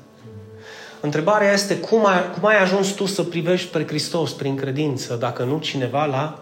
[1.00, 5.44] Întrebarea este cum ai, cum ai ajuns tu să privești spre Hristos prin credință, dacă
[5.44, 6.38] nu cineva l-a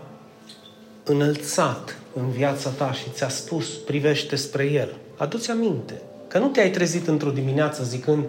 [1.08, 4.94] înălțat în viața ta și ți-a spus privește spre El.
[5.16, 8.24] Adu-ți aminte că nu te-ai trezit într-o dimineață zicând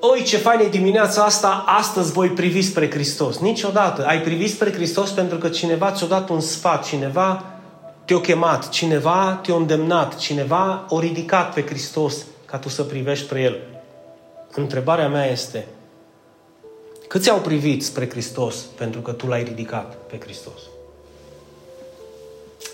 [0.00, 3.38] Oi, ce fain e dimineața asta, astăzi voi privi spre Hristos.
[3.38, 4.06] Niciodată.
[4.06, 7.44] Ai privit spre Hristos pentru că cineva ți-a dat un sfat, cineva
[8.04, 13.40] te-a chemat, cineva te-a îndemnat, cineva o ridicat pe Hristos ca tu să privești spre
[13.40, 13.56] El.
[14.52, 15.66] Întrebarea mea este,
[17.08, 20.60] câți au privit spre Hristos pentru că tu l-ai ridicat pe Hristos?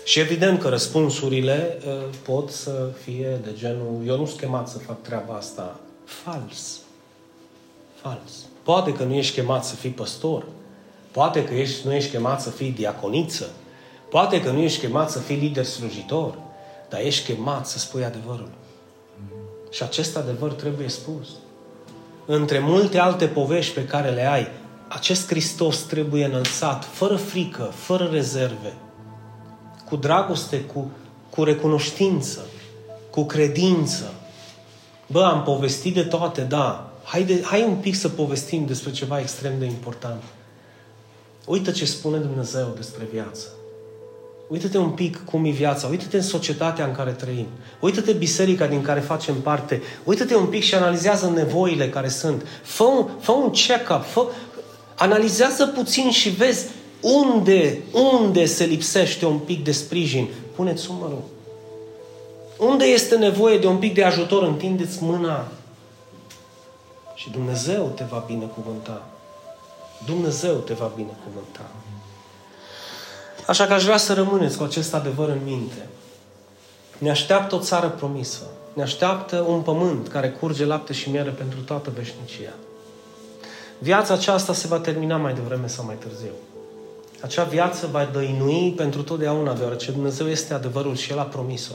[0.03, 1.93] Și evident că răspunsurile uh,
[2.25, 5.79] pot să fie de genul, eu nu sunt chemat să fac treaba asta.
[6.05, 6.79] Fals.
[8.01, 8.31] Fals.
[8.63, 10.45] Poate că nu ești chemat să fii păstor.
[11.11, 13.49] Poate că ești, nu ești chemat să fii diaconiță.
[14.09, 16.37] Poate că nu ești chemat să fii lider slujitor.
[16.89, 18.51] Dar ești chemat să spui adevărul.
[19.71, 21.27] Și acest adevăr trebuie spus.
[22.25, 24.47] Între multe alte povești pe care le ai,
[24.87, 28.73] acest Hristos trebuie înălțat, fără frică, fără rezerve,
[29.93, 30.91] cu dragoste, cu,
[31.29, 32.45] cu recunoștință,
[33.09, 34.13] cu credință.
[35.07, 36.93] Bă, am povestit de toate, da.
[37.03, 40.23] Haide, hai un pic să povestim despre ceva extrem de important.
[41.45, 43.47] Uită ce spune Dumnezeu despre viață.
[44.47, 47.47] Uită-te un pic cum e viața, uită-te în societatea în care trăim,
[47.79, 52.45] uită-te biserica din care facem parte, uită-te un pic și analizează nevoile care sunt.
[52.63, 54.25] Fă un, fă un check-up, fă,
[54.95, 56.65] analizează puțin și vezi
[57.03, 60.29] unde, unde se lipsește un pic de sprijin?
[60.55, 61.21] Puneți umărul.
[62.57, 64.43] Unde este nevoie de un pic de ajutor?
[64.43, 65.47] Întindeți mâna.
[67.15, 69.05] Și Dumnezeu te va binecuvânta.
[70.05, 71.61] Dumnezeu te va binecuvânta.
[73.47, 75.87] Așa că aș vrea să rămâneți cu acest adevăr în minte.
[76.97, 78.43] Ne așteaptă o țară promisă.
[78.73, 82.53] Ne așteaptă un pământ care curge lapte și miere pentru toată veșnicia.
[83.79, 86.31] Viața aceasta se va termina mai devreme sau mai târziu
[87.23, 91.73] acea viață va dăinui pentru totdeauna, deoarece Dumnezeu este adevărul și El a promis-o.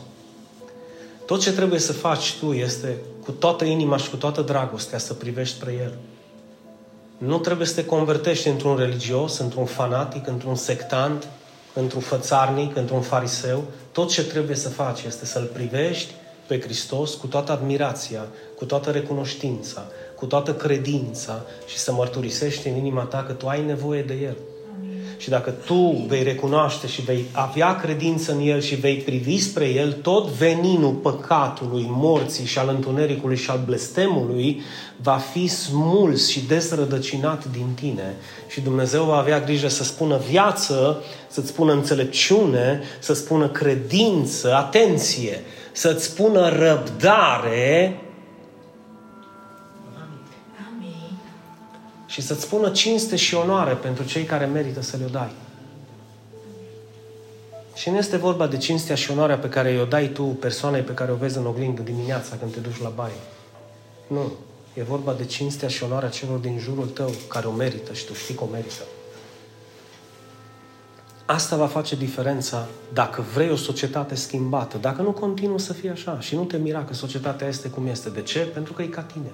[1.27, 5.15] Tot ce trebuie să faci tu este cu toată inima și cu toată dragostea să
[5.15, 5.93] privești spre El.
[7.19, 11.29] Nu trebuie să te convertești într-un religios, într-un fanatic, într-un sectant,
[11.75, 13.65] într-un fățarnic, într-un fariseu.
[13.93, 16.13] Tot ce trebuie să faci este să-L privești
[16.47, 18.27] pe Hristos cu toată admirația,
[18.57, 23.65] cu toată recunoștința, cu toată credința și să mărturisești în inima ta că tu ai
[23.65, 24.37] nevoie de El.
[25.19, 29.69] Și dacă tu vei recunoaște și vei avea credință în El și vei privi spre
[29.69, 34.61] El, tot veninul păcatului, morții și al întunericului și al blestemului
[35.03, 38.17] va fi smuls și desrădăcinat din tine.
[38.49, 45.43] Și Dumnezeu va avea grijă să spună viață, să-ți spună înțelepciune, să spună credință, atenție,
[45.73, 48.01] să-ți spună răbdare
[52.19, 55.31] și să-ți spună cinste și onoare pentru cei care merită să le dai.
[57.75, 60.93] Și nu este vorba de cinstea și onoarea pe care o dai tu persoanei pe
[60.93, 63.21] care o vezi în oglindă dimineața când te duci la baie.
[64.07, 64.33] Nu.
[64.75, 68.15] E vorba de cinstea și onoarea celor din jurul tău care o merită și tu
[68.15, 68.83] știi că o merită.
[71.27, 74.79] Asta va face diferența dacă vrei o societate schimbată.
[74.79, 78.09] Dacă nu continuă să fie așa și nu te mira că societatea este cum este.
[78.09, 78.39] De ce?
[78.39, 79.33] Pentru că e ca tine.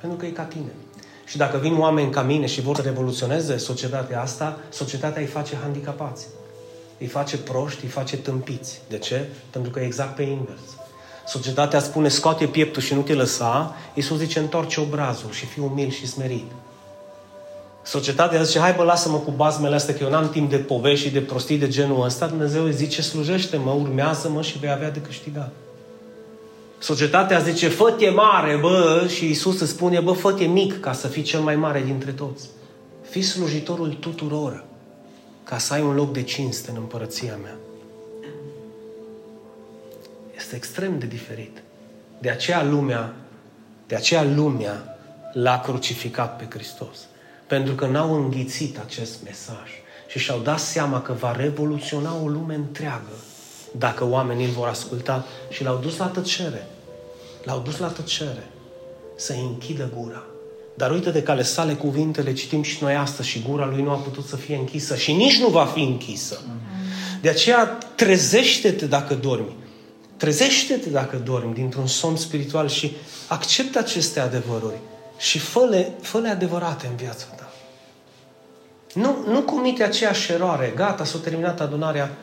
[0.00, 0.72] Pentru că e ca tine.
[1.26, 5.58] Și dacă vin oameni ca mine și vor să revoluționeze societatea asta, societatea îi face
[5.62, 6.26] handicapați.
[6.98, 8.80] Îi face proști, îi face tâmpiți.
[8.88, 9.28] De ce?
[9.50, 10.60] Pentru că e exact pe invers.
[11.26, 15.90] Societatea spune scoate pieptul și nu te lăsa, Iisus zice întorce obrazul și fii umil
[15.90, 16.50] și smerit.
[17.82, 21.12] Societatea zice, hai bă, lasă-mă cu bazmele astea, că eu n-am timp de povești și
[21.12, 22.26] de prostii de genul ăsta.
[22.26, 25.52] Dumnezeu îi zice, slujește-mă, urmează-mă și vei avea de câștigat.
[26.78, 31.22] Societatea zice, fă mare, bă, și Iisus îți spune, bă, fă mic ca să fii
[31.22, 32.48] cel mai mare dintre toți.
[33.08, 34.64] Fii slujitorul tuturor,
[35.44, 37.56] ca să ai un loc de cinste în împărăția mea.
[40.36, 41.62] Este extrem de diferit.
[42.18, 43.14] De aceea lumea,
[43.86, 44.98] de aceea lumea
[45.32, 46.98] l-a crucificat pe Hristos.
[47.46, 49.70] Pentru că n-au înghițit acest mesaj
[50.06, 53.12] și și-au dat seama că va revoluționa o lume întreagă
[53.78, 56.66] dacă oamenii îl vor asculta și l-au dus la tăcere.
[57.44, 58.50] L-au dus la tăcere.
[59.16, 60.22] Să închidă gura.
[60.74, 63.94] Dar uite de cale sale cuvintele citim și noi astăzi și gura lui nu a
[63.94, 66.40] putut să fie închisă și nici nu va fi închisă.
[67.20, 69.56] De aceea trezește-te dacă dormi.
[70.16, 72.96] Trezește-te dacă dormi dintr-un somn spiritual și
[73.28, 74.76] acceptă aceste adevăruri
[75.18, 77.52] și fă-le, fă-le adevărate în viața ta.
[78.94, 80.72] Nu, nu comite aceeași eroare.
[80.76, 82.16] Gata, s-a terminat adunarea,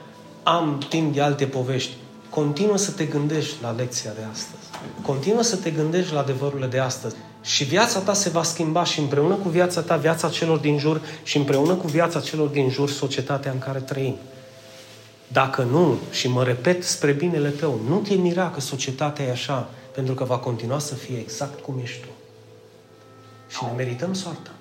[0.43, 1.91] am timp de alte povești.
[2.29, 4.63] Continuă să te gândești la lecția de astăzi.
[5.01, 7.15] Continuă să te gândești la adevărurile de astăzi.
[7.41, 11.01] Și viața ta se va schimba și împreună cu viața ta, viața celor din jur
[11.23, 14.15] și împreună cu viața celor din jur, societatea în care trăim.
[15.27, 19.69] Dacă nu, și mă repet spre binele tău, nu te mira că societatea e așa,
[19.91, 22.07] pentru că va continua să fie exact cum ești tu.
[23.49, 24.51] Și ne merităm soarta.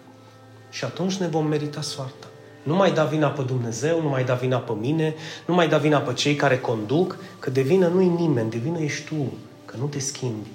[0.70, 2.26] Și atunci ne vom merita soarta.
[2.63, 5.15] Nu mai da vina pe Dumnezeu, nu mai da vina pe mine,
[5.47, 8.79] nu mai da vina pe cei care conduc, că de vină nu-i nimeni, de vină
[8.79, 9.33] ești tu,
[9.65, 10.49] că nu te schimbi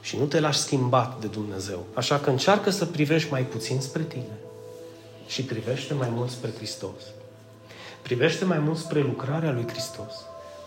[0.00, 1.84] și nu te lași schimbat de Dumnezeu.
[1.94, 4.38] Așa că încearcă să privești mai puțin spre tine
[5.26, 7.02] și privește mai mult spre Hristos.
[8.02, 10.12] Privește mai mult spre lucrarea lui Hristos.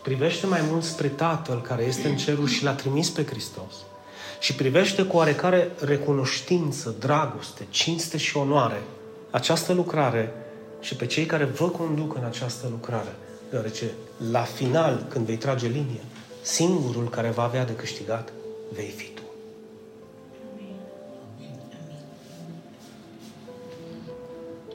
[0.04, 3.74] Privește mai mult spre Tatăl care este în cerul și l-a trimis pe Hristos.
[4.40, 8.82] Și privește cu oarecare recunoștință, dragoste, cinste și onoare
[9.32, 10.34] această lucrare
[10.82, 13.16] și pe cei care vă conduc în această lucrare.
[13.50, 13.92] Deoarece,
[14.32, 16.02] la final, când vei trage linie,
[16.42, 18.32] singurul care va avea de câștigat
[18.74, 19.22] vei fi tu.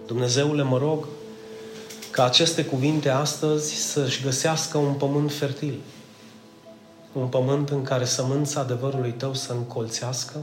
[0.07, 1.07] Dumnezeule, mă rog
[2.11, 5.81] ca aceste cuvinte astăzi să-și găsească un pământ fertil.
[7.13, 10.37] Un pământ în care sămânța adevărului Tău să încolțească,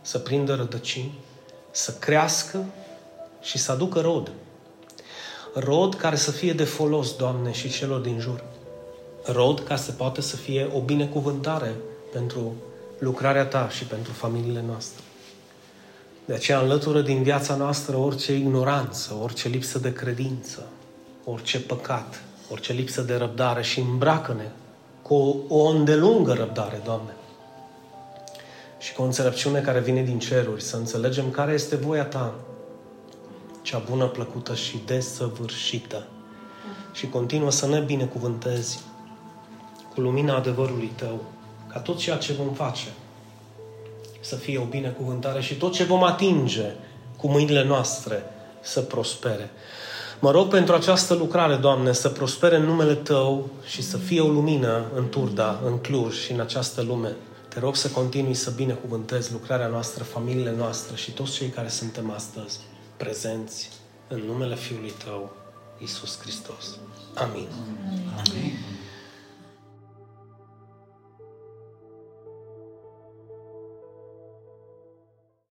[0.00, 1.18] să prindă rădăcini,
[1.70, 2.64] să crească
[3.40, 4.32] și să aducă rod.
[5.54, 8.44] Rod care să fie de folos, Doamne, și celor din jur.
[9.24, 11.74] Rod ca să poată să fie o binecuvântare
[12.12, 12.52] pentru
[12.98, 15.02] lucrarea Ta și pentru familiile noastre.
[16.24, 20.66] De aceea înlătură din viața noastră orice ignoranță, orice lipsă de credință,
[21.24, 24.48] orice păcat, orice lipsă de răbdare și îmbracă-ne
[25.02, 27.10] cu o, o îndelungă răbdare, Doamne.
[28.78, 32.34] Și cu o înțelepciune care vine din ceruri, să înțelegem care este voia Ta,
[33.62, 36.06] cea bună, plăcută și desăvârșită.
[36.92, 38.80] Și continuă să ne binecuvântezi
[39.94, 41.22] cu lumina adevărului Tău,
[41.66, 42.88] ca tot ceea ce vom face
[44.20, 46.74] să fie o binecuvântare și tot ce vom atinge
[47.16, 48.22] cu mâinile noastre
[48.60, 49.50] să prospere.
[50.18, 54.28] Mă rog pentru această lucrare, Doamne, să prospere în numele Tău și să fie o
[54.28, 57.16] lumină în Turda, în Cluj și în această lume.
[57.48, 62.10] Te rog să continui să binecuvântezi lucrarea noastră, familiile noastre și toți cei care suntem
[62.10, 62.60] astăzi
[63.02, 63.68] prezenți
[64.08, 65.32] în numele Fiului Tău,
[65.78, 66.78] Isus Hristos.
[67.14, 67.48] Amin.
[68.26, 68.69] Amin.